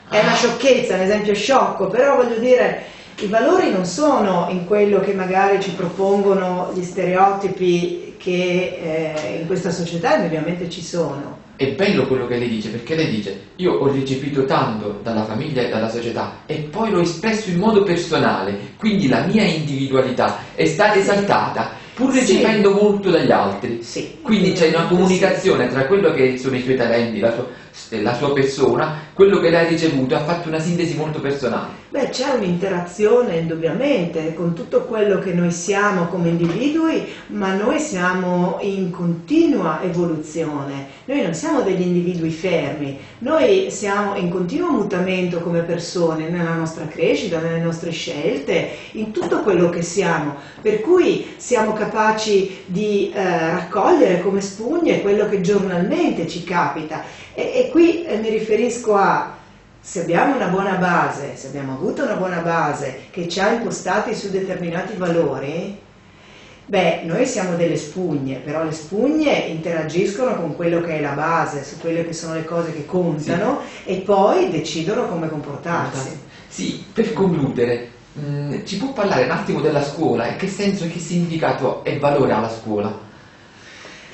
È 0.09 0.19
una 0.19 0.31
Ah. 0.31 0.35
sciocchezza, 0.35 0.95
un 0.95 1.01
esempio 1.01 1.33
sciocco, 1.33 1.87
però 1.87 2.15
voglio 2.15 2.37
dire, 2.37 2.83
i 3.19 3.27
valori 3.27 3.71
non 3.71 3.85
sono 3.85 4.47
in 4.49 4.65
quello 4.65 4.99
che 4.99 5.13
magari 5.13 5.59
ci 5.61 5.71
propongono 5.71 6.71
gli 6.73 6.83
stereotipi 6.83 8.15
che 8.17 9.13
eh, 9.23 9.39
in 9.41 9.47
questa 9.47 9.69
società 9.71 10.15
indubbiamente 10.15 10.69
ci 10.69 10.81
sono. 10.81 11.41
È 11.55 11.67
bello 11.73 12.07
quello 12.07 12.25
che 12.27 12.37
lei 12.37 12.49
dice, 12.49 12.69
perché 12.69 12.95
lei 12.95 13.09
dice 13.09 13.51
io 13.57 13.73
ho 13.73 13.87
ricevuto 13.87 14.45
tanto 14.45 14.99
dalla 15.03 15.23
famiglia 15.23 15.61
e 15.61 15.69
dalla 15.69 15.89
società 15.89 16.39
e 16.45 16.67
poi 16.69 16.89
l'ho 16.89 17.01
espresso 17.01 17.49
in 17.49 17.57
modo 17.57 17.83
personale, 17.83 18.73
quindi 18.77 19.07
la 19.07 19.25
mia 19.25 19.43
individualità 19.43 20.39
è 20.55 20.65
stata 20.65 20.97
esaltata 20.97 21.81
pur 21.93 22.11
ricevendo 22.11 22.75
sì. 22.75 22.83
molto 22.83 23.09
dagli 23.11 23.31
altri. 23.31 23.83
Sì. 23.83 24.17
Quindi 24.21 24.53
c'è 24.53 24.69
una 24.69 24.87
comunicazione 24.87 25.67
tra 25.67 25.85
quello 25.85 26.11
che 26.11 26.37
sono 26.37 26.55
i 26.55 26.61
suoi 26.61 26.75
talenti, 26.75 27.19
la 27.19 27.31
sua, 27.33 27.47
la 28.01 28.13
sua 28.13 28.33
persona, 28.33 28.99
quello 29.13 29.39
che 29.39 29.49
lei 29.49 29.65
ha 29.65 29.69
ricevuto, 29.69 30.15
ha 30.15 30.23
fatto 30.23 30.47
una 30.47 30.59
sintesi 30.59 30.95
molto 30.95 31.19
personale. 31.19 31.81
Beh, 31.89 32.09
c'è 32.09 32.31
un'interazione 32.31 33.37
indubbiamente 33.37 34.33
con 34.33 34.55
tutto 34.55 34.85
quello 34.85 35.19
che 35.19 35.31
noi 35.31 35.51
siamo 35.51 36.07
come 36.07 36.29
individui, 36.29 37.05
ma 37.27 37.53
noi 37.53 37.79
siamo 37.79 38.57
in 38.61 38.89
continua 38.89 39.79
evoluzione, 39.83 40.87
noi 41.05 41.21
non 41.21 41.35
siamo 41.35 41.61
degli 41.61 41.81
individui 41.81 42.31
fermi, 42.31 42.97
noi 43.19 43.69
siamo 43.69 44.15
in 44.15 44.31
continuo 44.31 44.71
mutamento 44.71 45.39
come 45.39 45.61
persone, 45.61 46.29
nella 46.29 46.55
nostra 46.55 46.87
crescita, 46.87 47.39
nelle 47.39 47.61
nostre 47.61 47.91
scelte, 47.91 48.69
in 48.93 49.11
tutto 49.11 49.41
quello 49.41 49.69
che 49.69 49.83
siamo, 49.83 50.35
per 50.63 50.81
cui 50.81 51.33
siamo 51.37 51.73
capaci 51.73 52.63
di 52.65 53.11
eh, 53.13 53.21
raccogliere 53.21 54.21
come 54.21 54.41
spugne 54.41 55.01
quello 55.01 55.29
che 55.29 55.41
giornalmente 55.41 56.27
ci 56.27 56.43
capita. 56.43 57.21
E, 57.35 57.51
e 57.55 57.62
qui 57.69 58.05
eh, 58.05 58.17
mi 58.17 58.29
riferisco 58.29 58.95
a 58.95 59.37
se 59.85 60.01
abbiamo 60.01 60.35
una 60.35 60.47
buona 60.47 60.75
base, 60.75 61.35
se 61.35 61.47
abbiamo 61.47 61.73
avuto 61.73 62.03
una 62.03 62.15
buona 62.15 62.39
base 62.39 63.01
che 63.11 63.27
ci 63.27 63.41
ha 63.41 63.49
impostati 63.49 64.15
su 64.15 64.29
determinati 64.29 64.95
valori, 64.95 65.77
beh, 66.65 67.01
noi 67.03 67.25
siamo 67.25 67.57
delle 67.57 67.75
spugne, 67.75 68.37
però 68.37 68.63
le 68.63 68.71
spugne 68.71 69.31
interagiscono 69.33 70.35
con 70.35 70.55
quello 70.55 70.79
che 70.79 70.99
è 70.99 71.01
la 71.01 71.11
base, 71.11 71.65
su 71.65 71.79
quelle 71.79 72.05
che 72.05 72.13
sono 72.13 72.33
le 72.33 72.45
cose 72.45 72.71
che 72.73 72.85
contano 72.85 73.59
sì. 73.83 73.89
e 73.89 73.95
poi 73.97 74.49
decidono 74.49 75.07
come 75.07 75.27
comportarsi. 75.27 76.17
Sì, 76.47 76.85
per 76.93 77.11
concludere, 77.11 77.89
mh, 78.13 78.25
mm, 78.25 78.65
ci 78.65 78.77
può 78.77 78.93
parlare 78.93 79.25
un 79.25 79.31
attimo 79.31 79.59
della 79.59 79.83
scuola 79.83 80.27
e 80.27 80.37
che 80.37 80.47
senso 80.47 80.85
e 80.85 80.89
che 80.89 80.99
significato 80.99 81.83
e 81.83 81.99
valore 81.99 82.31
ha 82.31 82.39
la 82.39 82.49
scuola? 82.49 83.02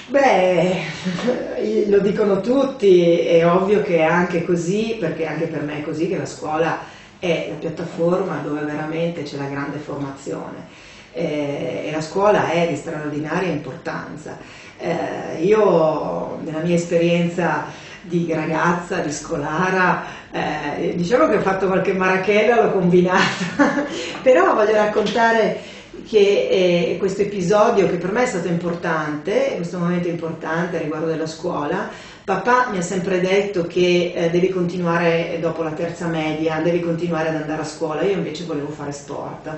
Beh, 0.09 1.85
lo 1.87 1.99
dicono 1.99 2.41
tutti, 2.41 3.19
è 3.19 3.45
ovvio 3.45 3.83
che 3.83 3.97
è 3.97 4.03
anche 4.03 4.43
così, 4.43 4.97
perché 4.99 5.27
anche 5.27 5.45
per 5.45 5.61
me 5.61 5.77
è 5.77 5.83
così 5.83 6.07
che 6.07 6.17
la 6.17 6.25
scuola 6.25 6.79
è 7.19 7.47
la 7.49 7.55
piattaforma 7.55 8.41
dove 8.43 8.61
veramente 8.61 9.21
c'è 9.21 9.37
la 9.37 9.45
grande 9.45 9.77
formazione 9.77 10.65
eh, 11.13 11.83
e 11.85 11.91
la 11.91 12.01
scuola 12.01 12.49
è 12.49 12.67
di 12.67 12.75
straordinaria 12.75 13.49
importanza. 13.49 14.37
Eh, 14.79 15.43
io 15.43 16.39
nella 16.43 16.61
mia 16.61 16.75
esperienza 16.75 17.65
di 18.01 18.31
ragazza, 18.33 19.01
di 19.01 19.11
scolara, 19.11 20.05
eh, 20.31 20.95
diciamo 20.95 21.27
che 21.27 21.35
ho 21.35 21.41
fatto 21.41 21.67
qualche 21.67 21.93
marachella, 21.93 22.63
l'ho 22.63 22.71
combinata, 22.71 23.85
però 24.23 24.55
voglio 24.55 24.73
raccontare 24.73 25.77
che 26.09 26.47
eh, 26.49 26.95
questo 26.97 27.21
episodio 27.21 27.87
che 27.87 27.97
per 27.97 28.11
me 28.11 28.23
è 28.23 28.25
stato 28.25 28.47
importante, 28.47 29.53
questo 29.57 29.77
momento 29.77 30.07
importante 30.07 30.79
riguardo 30.79 31.05
della 31.05 31.27
scuola, 31.27 31.87
papà 32.23 32.69
mi 32.71 32.79
ha 32.79 32.81
sempre 32.81 33.21
detto 33.21 33.67
che 33.67 34.13
eh, 34.15 34.29
devi 34.31 34.49
continuare 34.49 35.37
dopo 35.39 35.61
la 35.61 35.69
terza 35.69 36.07
media, 36.07 36.61
devi 36.61 36.79
continuare 36.79 37.29
ad 37.29 37.35
andare 37.35 37.61
a 37.61 37.65
scuola, 37.65 38.01
io 38.01 38.13
invece 38.13 38.45
volevo 38.45 38.69
fare 38.69 38.91
sport 38.91 39.57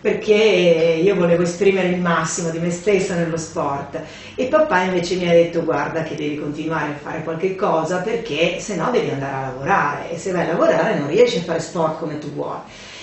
perché 0.00 0.34
io 0.34 1.14
volevo 1.14 1.42
esprimere 1.42 1.88
il 1.88 2.00
massimo 2.00 2.48
di 2.48 2.58
me 2.58 2.70
stessa 2.70 3.14
nello 3.14 3.36
sport. 3.36 4.00
E 4.34 4.46
papà 4.46 4.80
invece 4.84 5.16
mi 5.16 5.28
ha 5.28 5.32
detto 5.32 5.62
guarda 5.62 6.02
che 6.02 6.14
devi 6.14 6.38
continuare 6.38 6.92
a 6.92 6.96
fare 6.96 7.22
qualche 7.22 7.54
cosa 7.54 7.98
perché 7.98 8.60
se 8.60 8.76
no 8.76 8.90
devi 8.90 9.10
andare 9.10 9.34
a 9.34 9.40
lavorare. 9.48 10.10
E 10.10 10.18
se 10.18 10.32
vai 10.32 10.46
a 10.48 10.52
lavorare 10.52 10.98
non 10.98 11.08
riesci 11.08 11.36
a 11.36 11.42
fare 11.42 11.60
sport 11.60 11.98
come 11.98 12.16
tu 12.18 12.32
vuoi. 12.32 12.60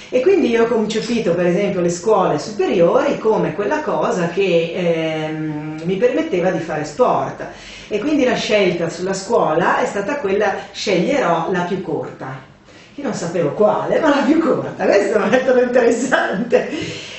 E 0.09 0.21
quindi 0.21 0.49
io 0.49 0.63
ho 0.63 0.67
concepito 0.67 1.33
per 1.33 1.47
esempio 1.47 1.81
le 1.81 1.89
scuole 1.89 2.39
superiori 2.39 3.17
come 3.17 3.53
quella 3.53 3.81
cosa 3.81 4.29
che 4.29 4.73
ehm, 4.73 5.81
mi 5.83 5.95
permetteva 5.97 6.49
di 6.49 6.59
fare 6.59 6.85
sport. 6.85 7.45
E 7.89 7.99
quindi 7.99 8.23
la 8.23 8.35
scelta 8.35 8.89
sulla 8.89 9.13
scuola 9.13 9.79
è 9.79 9.85
stata 9.85 10.17
quella 10.17 10.55
sceglierò 10.71 11.51
la 11.51 11.61
più 11.61 11.81
corta. 11.81 12.41
Io 12.95 13.03
non 13.03 13.13
sapevo 13.13 13.51
quale, 13.51 13.99
ma 13.99 14.09
la 14.09 14.21
più 14.25 14.39
corta, 14.39 14.85
questo 14.85 15.17
è 15.17 15.21
un 15.21 15.29
metodo 15.29 15.61
interessante. 15.61 16.69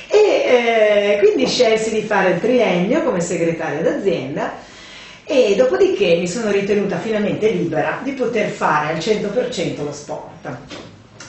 E 0.07 0.17
eh, 0.17 1.17
quindi 1.21 1.47
scelsi 1.47 1.91
di 1.91 2.01
fare 2.01 2.31
il 2.31 2.39
triennio 2.39 3.03
come 3.03 3.21
segretaria 3.21 3.81
d'azienda 3.81 4.53
e 5.23 5.53
dopodiché 5.55 6.15
mi 6.15 6.27
sono 6.27 6.49
ritenuta 6.49 6.97
finalmente 6.97 7.51
libera 7.51 7.99
di 8.03 8.13
poter 8.13 8.49
fare 8.49 8.93
al 8.93 8.97
100% 8.97 9.83
lo 9.83 9.91
sport. 9.91 10.57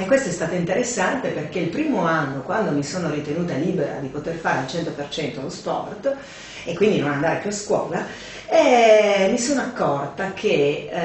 E 0.01 0.07
questo 0.07 0.31
è 0.31 0.33
stato 0.33 0.55
interessante 0.55 1.29
perché 1.29 1.59
il 1.59 1.69
primo 1.69 2.07
anno, 2.07 2.41
quando 2.41 2.71
mi 2.71 2.83
sono 2.83 3.11
ritenuta 3.11 3.53
libera 3.57 3.99
di 4.01 4.09
poter 4.09 4.35
fare 4.35 4.61
al 4.61 4.65
100% 4.65 5.43
lo 5.43 5.51
sport 5.51 6.17
e 6.65 6.75
quindi 6.75 7.01
non 7.01 7.11
andare 7.11 7.41
più 7.41 7.51
a 7.51 7.53
scuola, 7.53 8.07
eh, 8.47 9.29
mi 9.31 9.37
sono 9.37 9.61
accorta 9.61 10.33
che 10.33 10.89
eh, 10.91 10.99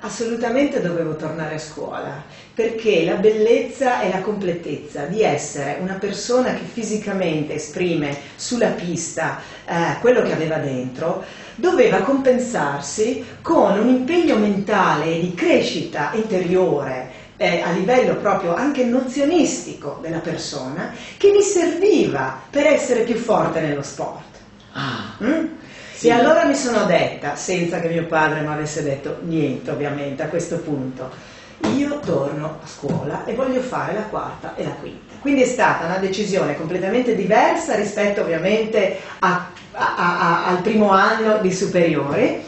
assolutamente 0.00 0.80
dovevo 0.80 1.16
tornare 1.16 1.56
a 1.56 1.58
scuola 1.58 2.24
perché 2.54 3.04
la 3.04 3.16
bellezza 3.16 4.00
e 4.00 4.08
la 4.08 4.20
completezza 4.20 5.04
di 5.04 5.22
essere 5.22 5.76
una 5.80 5.94
persona 5.94 6.54
che 6.54 6.64
fisicamente 6.64 7.54
esprime 7.56 8.16
sulla 8.36 8.68
pista 8.68 9.38
eh, 9.66 9.98
quello 10.00 10.22
che 10.22 10.32
aveva 10.32 10.56
dentro 10.56 11.22
doveva 11.56 11.98
compensarsi 11.98 13.22
con 13.42 13.78
un 13.78 13.88
impegno 13.88 14.36
mentale 14.36 15.20
di 15.20 15.34
crescita 15.34 16.12
interiore 16.14 17.19
eh, 17.42 17.62
a 17.62 17.70
livello 17.70 18.16
proprio 18.16 18.54
anche 18.54 18.84
nozionistico 18.84 19.98
della 20.02 20.18
persona 20.18 20.92
che 21.16 21.30
mi 21.30 21.40
serviva 21.40 22.38
per 22.50 22.66
essere 22.66 23.00
più 23.00 23.14
forte 23.14 23.62
nello 23.62 23.80
sport. 23.80 24.36
Ah, 24.72 25.14
mm? 25.24 25.46
sì. 25.94 26.08
E 26.08 26.10
allora 26.10 26.44
mi 26.44 26.54
sono 26.54 26.84
detta, 26.84 27.36
senza 27.36 27.80
che 27.80 27.88
mio 27.88 28.04
padre 28.04 28.42
mi 28.42 28.48
avesse 28.48 28.82
detto 28.82 29.20
niente 29.22 29.70
ovviamente 29.70 30.22
a 30.22 30.26
questo 30.26 30.58
punto, 30.58 31.08
io 31.74 31.98
torno 32.00 32.58
a 32.62 32.66
scuola 32.66 33.24
e 33.24 33.32
voglio 33.32 33.62
fare 33.62 33.94
la 33.94 34.02
quarta 34.02 34.54
e 34.54 34.64
la 34.64 34.74
quinta. 34.78 35.14
Quindi 35.20 35.40
è 35.40 35.46
stata 35.46 35.86
una 35.86 35.96
decisione 35.96 36.54
completamente 36.56 37.14
diversa 37.14 37.74
rispetto 37.74 38.20
ovviamente 38.20 38.98
a, 39.20 39.50
a, 39.72 39.94
a, 39.96 40.46
al 40.46 40.58
primo 40.58 40.90
anno 40.90 41.38
di 41.38 41.52
superiore 41.54 42.42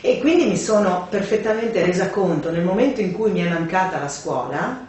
e 0.00 0.20
quindi 0.20 0.46
mi 0.46 0.56
sono 0.56 1.06
perfettamente 1.10 1.84
resa 1.84 2.10
conto 2.10 2.50
nel 2.50 2.62
momento 2.62 3.00
in 3.00 3.12
cui 3.12 3.30
mi 3.30 3.40
è 3.40 3.48
mancata 3.48 3.98
la 3.98 4.08
scuola, 4.08 4.86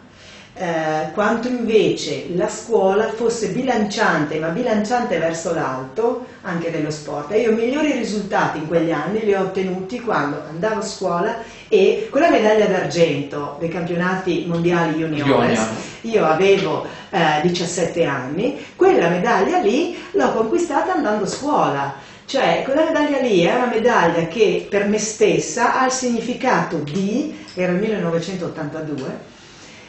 eh, 0.54 1.10
quanto 1.14 1.48
invece 1.48 2.26
la 2.34 2.48
scuola 2.48 3.08
fosse 3.08 3.48
bilanciante, 3.48 4.38
ma 4.38 4.48
bilanciante 4.48 5.18
verso 5.18 5.54
l'alto 5.54 6.26
anche 6.42 6.70
dello 6.70 6.90
sport. 6.90 7.32
E 7.32 7.40
io 7.40 7.50
i 7.50 7.54
migliori 7.54 7.92
risultati 7.92 8.58
in 8.58 8.68
quegli 8.68 8.90
anni 8.90 9.24
li 9.24 9.34
ho 9.34 9.40
ottenuti 9.40 10.00
quando 10.00 10.42
andavo 10.48 10.80
a 10.80 10.84
scuola 10.84 11.38
e 11.68 12.08
quella 12.10 12.30
medaglia 12.30 12.66
d'argento 12.66 13.56
dei 13.58 13.68
campionati 13.68 14.44
mondiali 14.46 14.98
juniores, 14.98 15.60
io 16.02 16.26
avevo 16.26 16.84
eh, 17.10 17.40
17 17.42 18.04
anni, 18.04 18.64
quella 18.76 19.08
medaglia 19.08 19.58
lì 19.58 19.96
l'ho 20.12 20.32
conquistata 20.32 20.94
andando 20.94 21.24
a 21.24 21.28
scuola 21.28 21.94
cioè, 22.30 22.62
quella 22.64 22.84
medaglia 22.84 23.18
lì 23.18 23.40
è 23.40 23.52
una 23.56 23.66
medaglia 23.66 24.28
che 24.28 24.68
per 24.70 24.86
me 24.86 24.98
stessa 24.98 25.80
ha 25.80 25.86
il 25.86 25.90
significato 25.90 26.76
di, 26.76 27.36
era 27.54 27.72
il 27.72 27.78
1982, 27.80 29.18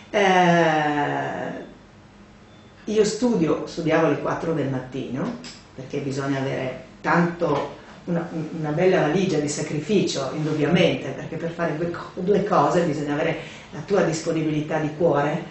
eh, 0.09 1.65
io 2.85 3.05
studio, 3.05 3.67
studiavo 3.67 4.07
alle 4.07 4.21
4 4.21 4.53
del 4.53 4.69
mattino, 4.69 5.37
perché 5.75 5.99
bisogna 5.99 6.39
avere 6.39 6.85
tanto 7.01 7.75
una, 8.05 8.27
una, 8.57 8.71
bella 8.71 9.01
valigia 9.01 9.37
di 9.37 9.47
sacrificio, 9.47 10.31
indubbiamente, 10.33 11.09
perché 11.09 11.35
per 11.35 11.51
fare 11.51 11.77
due, 11.77 11.91
due, 12.15 12.43
cose 12.43 12.85
bisogna 12.85 13.13
avere 13.13 13.37
la 13.69 13.81
tua 13.85 14.01
disponibilità 14.01 14.79
di 14.79 14.89
cuore 14.97 15.43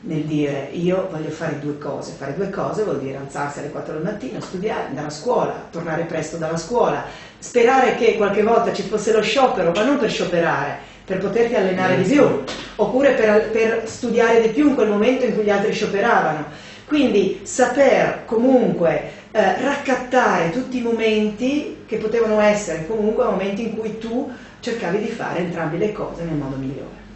nel 0.00 0.22
dire 0.22 0.68
io 0.72 1.08
voglio 1.10 1.30
fare 1.30 1.58
due 1.58 1.78
cose. 1.78 2.12
Fare 2.16 2.34
due 2.34 2.50
cose 2.50 2.84
vuol 2.84 3.00
dire 3.00 3.16
alzarsi 3.16 3.58
alle 3.58 3.70
4 3.70 3.94
del 3.94 4.02
mattino, 4.02 4.40
studiare, 4.40 4.86
andare 4.88 5.08
a 5.08 5.10
scuola, 5.10 5.66
tornare 5.70 6.04
presto 6.04 6.36
dalla 6.36 6.56
scuola, 6.56 7.04
sperare 7.38 7.96
che 7.96 8.16
qualche 8.16 8.42
volta 8.42 8.72
ci 8.72 8.82
fosse 8.82 9.12
lo 9.12 9.22
sciopero, 9.22 9.72
ma 9.72 9.84
non 9.84 9.98
per 9.98 10.10
scioperare, 10.10 10.78
per 11.04 11.18
poterti 11.18 11.54
allenare 11.54 12.02
di 12.02 12.12
più, 12.12 12.44
oppure 12.76 13.12
per, 13.12 13.50
per 13.50 13.82
studiare 13.86 14.40
di 14.42 14.48
più 14.48 14.68
in 14.68 14.74
quel 14.74 14.88
momento 14.88 15.24
in 15.24 15.34
cui 15.34 15.44
gli 15.44 15.50
altri 15.50 15.72
scioperavano. 15.72 16.66
Quindi 16.86 17.40
saper 17.42 18.22
comunque 18.24 19.10
eh, 19.30 19.62
raccattare 19.62 20.50
tutti 20.50 20.78
i 20.78 20.82
momenti 20.82 21.82
che 21.86 21.98
potevano 21.98 22.40
essere 22.40 22.86
comunque 22.86 23.24
momenti 23.24 23.62
in 23.62 23.76
cui 23.76 23.98
tu 23.98 24.30
cercavi 24.60 24.98
di 24.98 25.08
fare 25.08 25.40
entrambe 25.40 25.76
le 25.76 25.92
cose 25.92 26.22
nel 26.22 26.34
modo 26.34 26.56
migliore. 26.56 27.07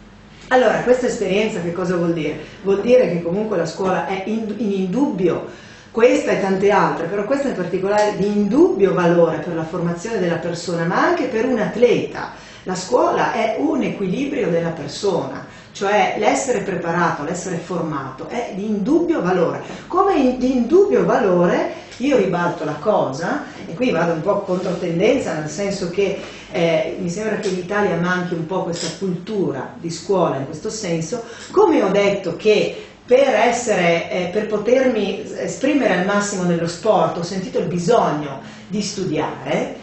Allora, 0.49 0.81
questa 0.83 1.07
esperienza 1.07 1.61
che 1.61 1.71
cosa 1.71 1.95
vuol 1.95 2.13
dire? 2.13 2.39
Vuol 2.61 2.81
dire 2.81 3.09
che 3.09 3.21
comunque 3.21 3.57
la 3.57 3.65
scuola 3.65 4.05
è 4.07 4.23
in, 4.25 4.53
in 4.57 4.71
indubbio 4.71 5.47
questa 5.93 6.31
e 6.31 6.41
tante 6.41 6.71
altre, 6.71 7.05
però 7.05 7.23
questa 7.23 7.49
in 7.49 7.55
particolare 7.55 8.17
di 8.17 8.25
indubbio 8.25 8.93
valore 8.93 9.37
per 9.37 9.53
la 9.53 9.63
formazione 9.63 10.19
della 10.19 10.37
persona, 10.37 10.85
ma 10.85 11.03
anche 11.03 11.25
per 11.25 11.45
un 11.45 11.59
atleta. 11.59 12.31
La 12.63 12.75
scuola 12.75 13.33
è 13.33 13.57
un 13.59 13.83
equilibrio 13.83 14.49
della 14.49 14.69
persona, 14.69 15.45
cioè 15.73 16.15
l'essere 16.19 16.59
preparato, 16.59 17.23
l'essere 17.23 17.57
formato 17.57 18.27
è 18.27 18.53
di 18.55 18.65
indubbio 18.65 19.21
valore. 19.21 19.63
Come 19.87 20.37
di 20.37 20.51
indubbio 20.51 21.03
valore 21.03 21.81
io 21.97 22.17
ribalto 22.17 22.63
la 22.63 22.75
cosa, 22.75 23.43
e 23.65 23.73
qui 23.73 23.91
vado 23.91 24.13
un 24.13 24.21
po' 24.21 24.41
contro 24.41 24.77
tendenza, 24.77 25.33
nel 25.33 25.49
senso 25.49 25.89
che 25.89 26.19
eh, 26.51 26.97
mi 26.99 27.09
sembra 27.09 27.37
che 27.37 27.49
l'Italia 27.49 27.97
manchi 27.97 28.35
un 28.35 28.45
po' 28.45 28.63
questa 28.63 28.87
cultura 28.97 29.73
di 29.77 29.89
scuola 29.89 30.37
in 30.37 30.45
questo 30.45 30.69
senso, 30.69 31.23
come 31.51 31.81
ho 31.81 31.89
detto 31.89 32.35
che 32.35 32.85
per, 33.05 33.33
essere, 33.33 34.09
eh, 34.11 34.29
per 34.31 34.47
potermi 34.47 35.23
esprimere 35.37 35.99
al 35.99 36.05
massimo 36.05 36.43
nello 36.43 36.67
sport 36.67 37.17
ho 37.17 37.23
sentito 37.23 37.59
il 37.59 37.65
bisogno 37.65 38.41
di 38.67 38.81
studiare, 38.81 39.75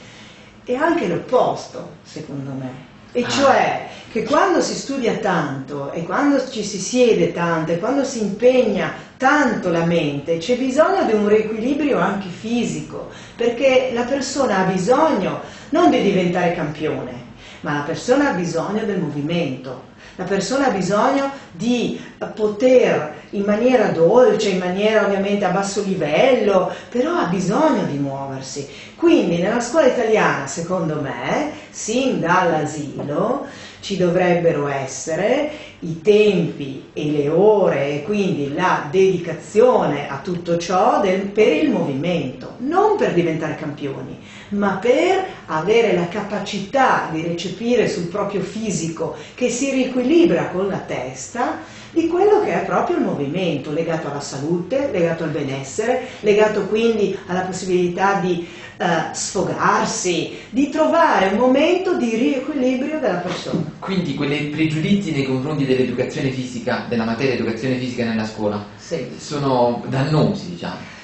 è 0.64 0.74
anche 0.74 1.08
l'opposto, 1.08 1.96
secondo 2.02 2.50
me. 2.52 2.89
E 3.12 3.22
ah. 3.22 3.28
cioè 3.28 3.88
che 4.10 4.24
quando 4.24 4.60
si 4.60 4.74
studia 4.74 5.14
tanto 5.18 5.92
e 5.92 6.02
quando 6.04 6.48
ci 6.50 6.64
si 6.64 6.78
siede 6.78 7.32
tanto 7.32 7.72
e 7.72 7.78
quando 7.78 8.04
si 8.04 8.20
impegna 8.20 8.92
tanto 9.16 9.70
la 9.70 9.84
mente, 9.84 10.38
c'è 10.38 10.56
bisogno 10.56 11.04
di 11.04 11.12
un 11.12 11.28
riequilibrio 11.28 11.98
anche 11.98 12.28
fisico, 12.28 13.10
perché 13.36 13.90
la 13.92 14.04
persona 14.04 14.58
ha 14.58 14.64
bisogno 14.64 15.40
non 15.70 15.90
di 15.90 16.02
diventare 16.02 16.54
campione, 16.54 17.28
ma 17.60 17.74
la 17.74 17.82
persona 17.82 18.30
ha 18.30 18.34
bisogno 18.34 18.84
del 18.84 18.98
movimento, 18.98 19.89
la 20.16 20.24
persona 20.24 20.66
ha 20.66 20.70
bisogno 20.70 21.30
di 21.52 22.00
poter 22.34 23.14
in 23.30 23.44
maniera 23.44 23.88
dolce, 23.88 24.50
in 24.50 24.58
maniera 24.58 25.06
ovviamente 25.06 25.44
a 25.44 25.50
basso 25.50 25.82
livello, 25.82 26.72
però 26.88 27.14
ha 27.16 27.26
bisogno 27.26 27.84
di 27.84 27.96
muoversi. 27.96 28.68
Quindi 28.96 29.38
nella 29.38 29.60
scuola 29.60 29.86
italiana, 29.86 30.46
secondo 30.46 31.00
me, 31.00 31.52
sin 31.70 32.20
dall'asilo, 32.20 33.46
ci 33.80 33.96
dovrebbero 33.96 34.68
essere 34.68 35.50
i 35.80 36.00
tempi 36.02 36.90
e 36.92 37.10
le 37.10 37.28
ore 37.28 37.94
e 37.94 38.02
quindi 38.02 38.52
la 38.52 38.86
dedicazione 38.90 40.08
a 40.08 40.20
tutto 40.22 40.58
ciò 40.58 41.00
del, 41.00 41.22
per 41.22 41.64
il 41.64 41.70
movimento, 41.70 42.54
non 42.58 42.96
per 42.96 43.14
diventare 43.14 43.56
campioni, 43.56 44.18
ma 44.50 44.78
per 44.80 45.24
avere 45.46 45.94
la 45.94 46.08
capacità 46.08 47.08
di 47.10 47.22
recepire 47.22 47.88
sul 47.88 48.06
proprio 48.06 48.42
fisico 48.42 49.16
che 49.34 49.48
si 49.48 49.70
riequilibra 49.70 50.48
con 50.48 50.68
la 50.68 50.78
testa 50.78 51.58
di 51.92 52.06
quello 52.06 52.40
che 52.40 52.52
è 52.52 52.64
proprio 52.64 52.98
il 52.98 53.02
movimento, 53.02 53.72
legato 53.72 54.08
alla 54.08 54.20
salute, 54.20 54.90
legato 54.92 55.24
al 55.24 55.30
benessere, 55.30 56.02
legato 56.20 56.66
quindi 56.66 57.18
alla 57.26 57.40
possibilità 57.40 58.20
di 58.20 58.46
eh, 58.80 59.12
sfogarsi, 59.12 60.38
di 60.48 60.70
trovare 60.70 61.28
un 61.28 61.36
momento 61.36 61.98
di 61.98 62.16
riequilibrio 62.16 62.98
della 62.98 63.18
persona. 63.18 63.62
Quindi 63.78 64.14
quei 64.14 64.46
pregiudizi 64.46 65.12
nei 65.12 65.24
confronti 65.24 65.66
dell'educazione 65.66 66.30
fisica, 66.30 66.86
della 66.88 67.04
materia 67.04 67.34
educazione 67.34 67.76
fisica 67.76 68.04
nella 68.04 68.24
scuola, 68.24 68.64
sì. 68.78 69.06
sono 69.18 69.84
dannosi, 69.86 70.48
diciamo. 70.52 70.98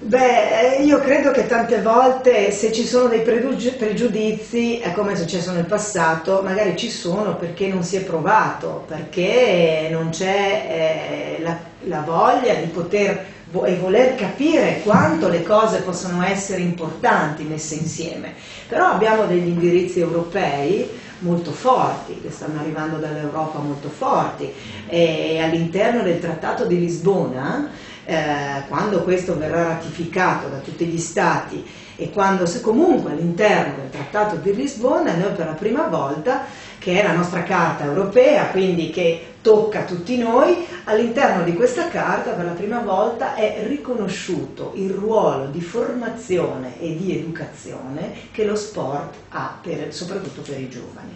Beh, 0.00 0.76
io 0.84 1.00
credo 1.00 1.32
che 1.32 1.48
tante 1.48 1.82
volte 1.82 2.52
se 2.52 2.70
ci 2.70 2.84
sono 2.84 3.08
dei 3.08 3.22
pregiudizi, 3.22 4.78
è 4.78 4.92
come 4.92 5.14
è 5.14 5.16
successo 5.16 5.50
nel 5.50 5.64
passato, 5.64 6.40
magari 6.44 6.76
ci 6.76 6.88
sono 6.88 7.34
perché 7.34 7.66
non 7.66 7.82
si 7.82 7.96
è 7.96 8.04
provato, 8.04 8.84
perché 8.86 9.88
non 9.90 10.10
c'è 10.10 11.38
eh, 11.38 11.42
la, 11.42 11.58
la 11.86 12.00
voglia 12.02 12.54
di 12.54 12.68
poter 12.68 13.37
e 13.64 13.76
voler 13.76 14.14
capire 14.14 14.80
quanto 14.82 15.28
le 15.28 15.42
cose 15.42 15.80
possono 15.80 16.22
essere 16.22 16.60
importanti 16.60 17.44
messe 17.44 17.76
insieme. 17.76 18.34
Però 18.68 18.86
abbiamo 18.86 19.24
degli 19.24 19.48
indirizzi 19.48 20.00
europei 20.00 20.88
molto 21.20 21.50
forti, 21.50 22.20
che 22.20 22.30
stanno 22.30 22.60
arrivando 22.60 22.98
dall'Europa 22.98 23.58
molto 23.58 23.88
forti, 23.88 24.52
e 24.86 25.40
all'interno 25.40 26.02
del 26.02 26.20
Trattato 26.20 26.66
di 26.66 26.78
Lisbona, 26.78 27.70
eh, 28.04 28.62
quando 28.68 29.02
questo 29.02 29.36
verrà 29.36 29.64
ratificato 29.64 30.48
da 30.48 30.58
tutti 30.58 30.86
gli 30.86 30.98
Stati 30.98 31.62
e 31.94 32.10
quando 32.10 32.46
se 32.46 32.62
comunque 32.62 33.10
all'interno 33.10 33.74
del 33.80 33.90
Trattato 33.90 34.36
di 34.36 34.54
Lisbona 34.54 35.14
noi 35.14 35.32
per 35.32 35.46
la 35.46 35.52
prima 35.52 35.82
volta 35.82 36.44
che 36.78 37.00
è 37.00 37.02
la 37.02 37.12
nostra 37.12 37.42
carta 37.42 37.84
europea, 37.84 38.46
quindi 38.46 38.88
che 38.88 39.34
tocca 39.48 39.84
tutti 39.84 40.18
noi, 40.18 40.66
all'interno 40.84 41.42
di 41.42 41.54
questa 41.54 41.88
carta 41.88 42.32
per 42.32 42.44
la 42.44 42.50
prima 42.50 42.80
volta 42.80 43.34
è 43.34 43.64
riconosciuto 43.66 44.72
il 44.74 44.90
ruolo 44.90 45.46
di 45.46 45.62
formazione 45.62 46.78
e 46.78 46.94
di 46.94 47.16
educazione 47.16 48.12
che 48.30 48.44
lo 48.44 48.54
sport 48.54 49.14
ha, 49.30 49.58
per, 49.62 49.94
soprattutto 49.94 50.42
per 50.42 50.60
i 50.60 50.68
giovani. 50.68 51.14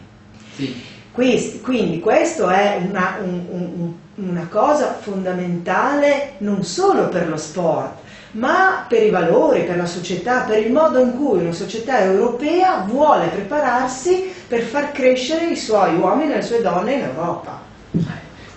Sì. 0.54 0.82
Quindi, 1.12 1.60
quindi 1.60 2.00
questo 2.00 2.48
è 2.48 2.80
una, 2.88 3.18
un, 3.22 3.44
un, 3.50 3.92
una 4.14 4.46
cosa 4.48 4.94
fondamentale 4.98 6.36
non 6.38 6.64
solo 6.64 7.10
per 7.10 7.28
lo 7.28 7.36
sport, 7.36 7.98
ma 8.30 8.86
per 8.88 9.02
i 9.02 9.10
valori, 9.10 9.64
per 9.64 9.76
la 9.76 9.84
società, 9.84 10.44
per 10.44 10.64
il 10.64 10.72
modo 10.72 11.00
in 11.00 11.14
cui 11.18 11.40
una 11.40 11.52
società 11.52 12.00
europea 12.00 12.78
vuole 12.88 13.26
prepararsi 13.26 14.32
per 14.48 14.62
far 14.62 14.90
crescere 14.92 15.48
i 15.48 15.56
suoi 15.56 15.96
uomini 15.96 16.32
e 16.32 16.36
le 16.36 16.42
sue 16.42 16.62
donne 16.62 16.94
in 16.94 17.02
Europa. 17.02 17.60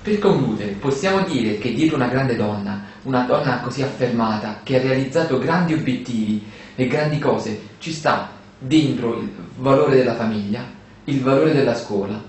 Per 0.06 0.20
concludere, 0.20 0.74
possiamo 0.74 1.24
dire 1.24 1.58
che 1.58 1.74
dietro 1.74 1.96
una 1.96 2.08
grande 2.08 2.36
donna, 2.36 2.86
una 3.06 3.24
donna 3.24 3.62
così 3.62 3.82
affermata, 3.82 4.60
che 4.62 4.76
ha 4.76 4.82
realizzato 4.84 5.40
grandi 5.40 5.74
obiettivi 5.74 6.46
e 6.76 6.86
grandi 6.86 7.18
cose, 7.18 7.60
ci 7.80 7.92
sta 7.92 8.30
dentro 8.60 9.18
il 9.20 9.32
valore 9.58 9.96
della 9.96 10.14
famiglia, 10.14 10.64
il 11.06 11.22
valore 11.22 11.54
della 11.54 11.74
scuola, 11.74 12.22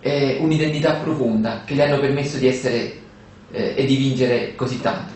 e 0.00 0.36
un'identità 0.38 0.96
profonda 0.96 1.62
che 1.64 1.72
le 1.72 1.84
hanno 1.84 1.98
permesso 1.98 2.36
di 2.36 2.46
essere 2.46 2.92
eh, 3.52 3.72
e 3.74 3.86
di 3.86 3.96
vincere 3.96 4.54
così 4.54 4.82
tanto. 4.82 5.12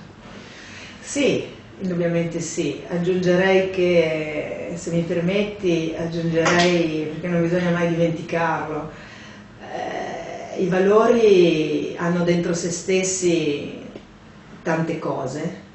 Sì, 1.01 1.45
Indubbiamente 1.81 2.41
sì, 2.41 2.81
aggiungerei 2.89 3.71
che, 3.71 4.73
se 4.75 4.91
mi 4.91 5.03
permetti, 5.03 5.95
aggiungerei, 5.97 7.05
perché 7.13 7.29
non 7.29 7.43
bisogna 7.43 7.71
mai 7.71 7.89
dimenticarlo, 7.91 8.91
eh, 8.91 9.08
i 10.59 10.67
valori 10.67 11.95
hanno 11.97 12.25
dentro 12.25 12.53
se 12.53 12.71
stessi 12.71 13.79
tante 14.63 14.99
cose 14.99 15.67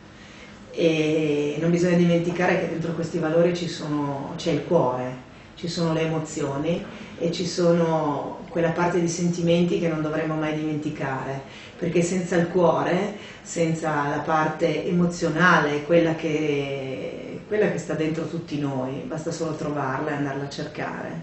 e 0.72 1.58
non 1.60 1.72
bisogna 1.72 1.98
dimenticare 1.98 2.60
che 2.60 2.70
dentro 2.70 2.94
questi 2.94 3.18
valori 3.18 3.56
sono, 3.68 4.34
c'è 4.36 4.52
il 4.52 4.66
cuore, 4.66 5.32
ci 5.56 5.68
sono 5.68 5.94
le 5.94 6.02
emozioni 6.02 6.84
e 7.18 7.32
ci 7.32 7.46
sono 7.46 8.46
quella 8.50 8.72
parte 8.72 9.00
di 9.00 9.08
sentimenti 9.08 9.80
che 9.80 9.88
non 9.88 10.02
dovremmo 10.02 10.36
mai 10.36 10.56
dimenticare, 10.56 11.42
perché 11.78 12.02
senza 12.02 12.36
il 12.36 12.50
cuore, 12.50 13.16
senza 13.42 14.08
la 14.10 14.20
parte 14.20 14.86
emozionale, 14.86 15.84
quella 15.84 16.16
che, 16.16 17.42
quella 17.48 17.72
che 17.72 17.78
sta 17.78 17.94
dentro 17.94 18.28
tutti 18.28 18.60
noi, 18.60 19.04
basta 19.06 19.32
solo 19.32 19.56
trovarla 19.56 20.12
e 20.12 20.14
andarla 20.14 20.44
a 20.44 20.50
cercare, 20.50 21.22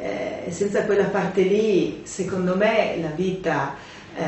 eh, 0.00 0.50
senza 0.50 0.84
quella 0.84 1.04
parte 1.04 1.42
lì, 1.42 2.02
secondo 2.04 2.56
me, 2.56 2.98
la 3.00 3.10
vita 3.10 3.74
eh, 4.14 4.22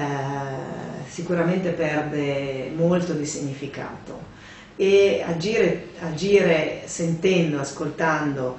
sicuramente 1.09 1.71
perde 1.71 2.71
molto 2.75 3.12
di 3.12 3.27
significato 3.27 4.33
e 4.77 5.23
agire, 5.27 5.89
agire 6.01 6.83
sentendo, 6.87 7.61
ascoltando, 7.61 8.57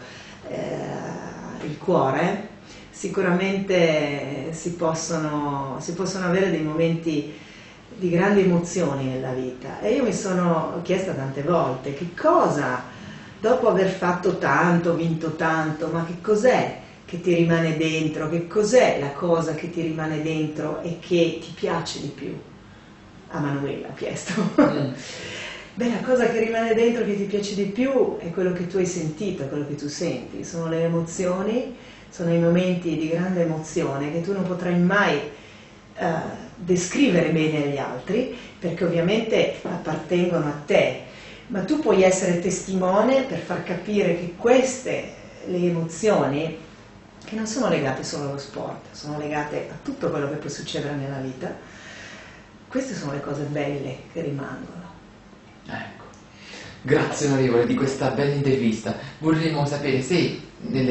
eh, 0.47 1.65
il 1.65 1.77
cuore, 1.77 2.49
sicuramente 2.89 4.49
si 4.51 4.73
possono, 4.73 5.77
si 5.79 5.93
possono 5.93 6.27
avere 6.27 6.51
dei 6.51 6.61
momenti 6.61 7.33
di 7.97 8.09
grandi 8.09 8.41
emozioni 8.41 9.05
nella 9.05 9.31
vita. 9.31 9.81
E 9.81 9.93
io 9.93 10.03
mi 10.03 10.13
sono 10.13 10.79
chiesta 10.83 11.13
tante 11.13 11.41
volte 11.41 11.93
che 11.93 12.09
cosa, 12.19 12.83
dopo 13.39 13.67
aver 13.67 13.89
fatto 13.89 14.37
tanto, 14.37 14.95
vinto 14.95 15.35
tanto, 15.35 15.87
ma 15.87 16.05
che 16.05 16.21
cos'è 16.21 16.83
che 17.05 17.21
ti 17.21 17.33
rimane 17.35 17.77
dentro, 17.77 18.29
che 18.29 18.47
cos'è 18.47 18.97
la 18.99 19.11
cosa 19.11 19.53
che 19.53 19.69
ti 19.69 19.81
rimane 19.81 20.21
dentro 20.21 20.81
e 20.81 20.97
che 20.99 21.39
ti 21.39 21.51
piace 21.53 22.01
di 22.01 22.07
più? 22.07 22.35
A 23.29 23.39
Manuela 23.39 23.89
ha 23.89 23.93
chiesto. 23.93 24.33
Mm. 24.59 24.93
Beh, 25.75 25.89
la 25.89 25.99
cosa 26.05 26.29
che 26.29 26.39
rimane 26.39 26.73
dentro 26.73 27.03
che 27.03 27.17
ti 27.17 27.23
piace 27.23 27.53
di 27.53 27.65
più 27.65 28.17
è 28.17 28.31
quello 28.31 28.53
che 28.53 28.65
tu 28.65 28.77
hai 28.77 28.85
sentito, 28.85 29.43
quello 29.47 29.67
che 29.67 29.75
tu 29.75 29.89
senti, 29.89 30.45
sono 30.45 30.69
le 30.69 30.83
emozioni, 30.83 31.75
sono 32.09 32.33
i 32.33 32.39
momenti 32.39 32.95
di 32.95 33.09
grande 33.09 33.41
emozione 33.41 34.09
che 34.09 34.21
tu 34.21 34.31
non 34.31 34.43
potrai 34.43 34.79
mai 34.79 35.19
uh, 35.97 36.05
descrivere 36.55 37.29
bene 37.31 37.65
agli 37.65 37.77
altri, 37.77 38.33
perché 38.57 38.85
ovviamente 38.85 39.55
appartengono 39.63 40.45
a 40.45 40.61
te, 40.65 41.01
ma 41.47 41.65
tu 41.65 41.79
puoi 41.79 42.03
essere 42.03 42.39
testimone 42.39 43.23
per 43.23 43.39
far 43.39 43.63
capire 43.63 44.17
che 44.17 44.33
queste, 44.37 45.13
le 45.45 45.57
emozioni, 45.57 46.57
che 47.25 47.35
non 47.35 47.47
sono 47.47 47.67
legate 47.67 48.03
solo 48.03 48.29
allo 48.29 48.37
sport, 48.37 48.85
sono 48.93 49.17
legate 49.17 49.69
a 49.71 49.75
tutto 49.83 50.09
quello 50.09 50.29
che 50.29 50.35
può 50.35 50.49
succedere 50.49 50.95
nella 50.95 51.17
vita, 51.17 51.53
queste 52.67 52.95
sono 52.95 53.13
le 53.13 53.21
cose 53.21 53.43
belle 53.43 54.03
che 54.13 54.21
rimangono. 54.21 54.83
Ecco, 55.65 56.03
Grazie 56.81 57.27
onorevole 57.27 57.65
di 57.65 57.73
questa 57.73 58.09
bella 58.09 58.33
intervista. 58.33 58.95
Vorremmo 59.17 59.65
sapere 59.65 60.01
se 60.01 60.39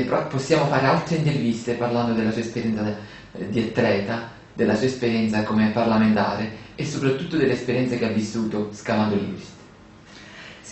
pro- 0.06 0.26
possiamo 0.26 0.66
fare 0.66 0.86
altre 0.86 1.16
interviste 1.16 1.74
parlando 1.74 2.14
della 2.14 2.32
sua 2.32 2.40
esperienza 2.40 2.96
eh, 3.32 3.48
di 3.48 3.60
atleta, 3.60 4.30
della 4.52 4.74
sua 4.74 4.86
esperienza 4.86 5.44
come 5.44 5.70
parlamentare 5.70 6.62
e 6.74 6.84
soprattutto 6.84 7.36
delle 7.36 7.52
esperienze 7.52 7.96
che 7.96 8.06
ha 8.06 8.12
vissuto 8.12 8.70
scavando 8.72 9.14
l'Ibrist. 9.14 9.53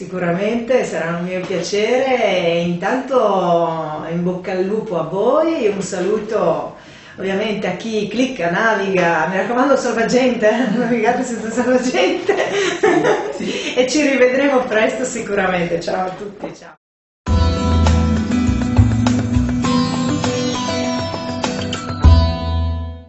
Sicuramente 0.02 0.84
sarà 0.84 1.16
un 1.18 1.26
mio 1.26 1.40
piacere 1.42 2.44
e 2.44 2.62
intanto 2.62 4.04
in 4.10 4.24
bocca 4.24 4.50
al 4.50 4.64
lupo 4.64 4.98
a 4.98 5.04
voi, 5.04 5.68
un 5.68 5.80
saluto 5.80 6.74
ovviamente 7.18 7.68
a 7.68 7.76
chi 7.76 8.08
clicca, 8.08 8.50
naviga, 8.50 9.28
mi 9.28 9.36
raccomando 9.36 9.76
salvagente, 9.76 10.50
navigate 10.74 11.22
senza 11.22 11.50
salvagente 11.50 12.34
sì, 13.30 13.44
sì. 13.44 13.74
e 13.74 13.88
ci 13.88 14.02
rivedremo 14.02 14.64
presto 14.64 15.04
sicuramente, 15.04 15.78
ciao 15.78 16.06
a 16.06 16.10
tutti, 16.10 16.52
ciao. 16.52 16.81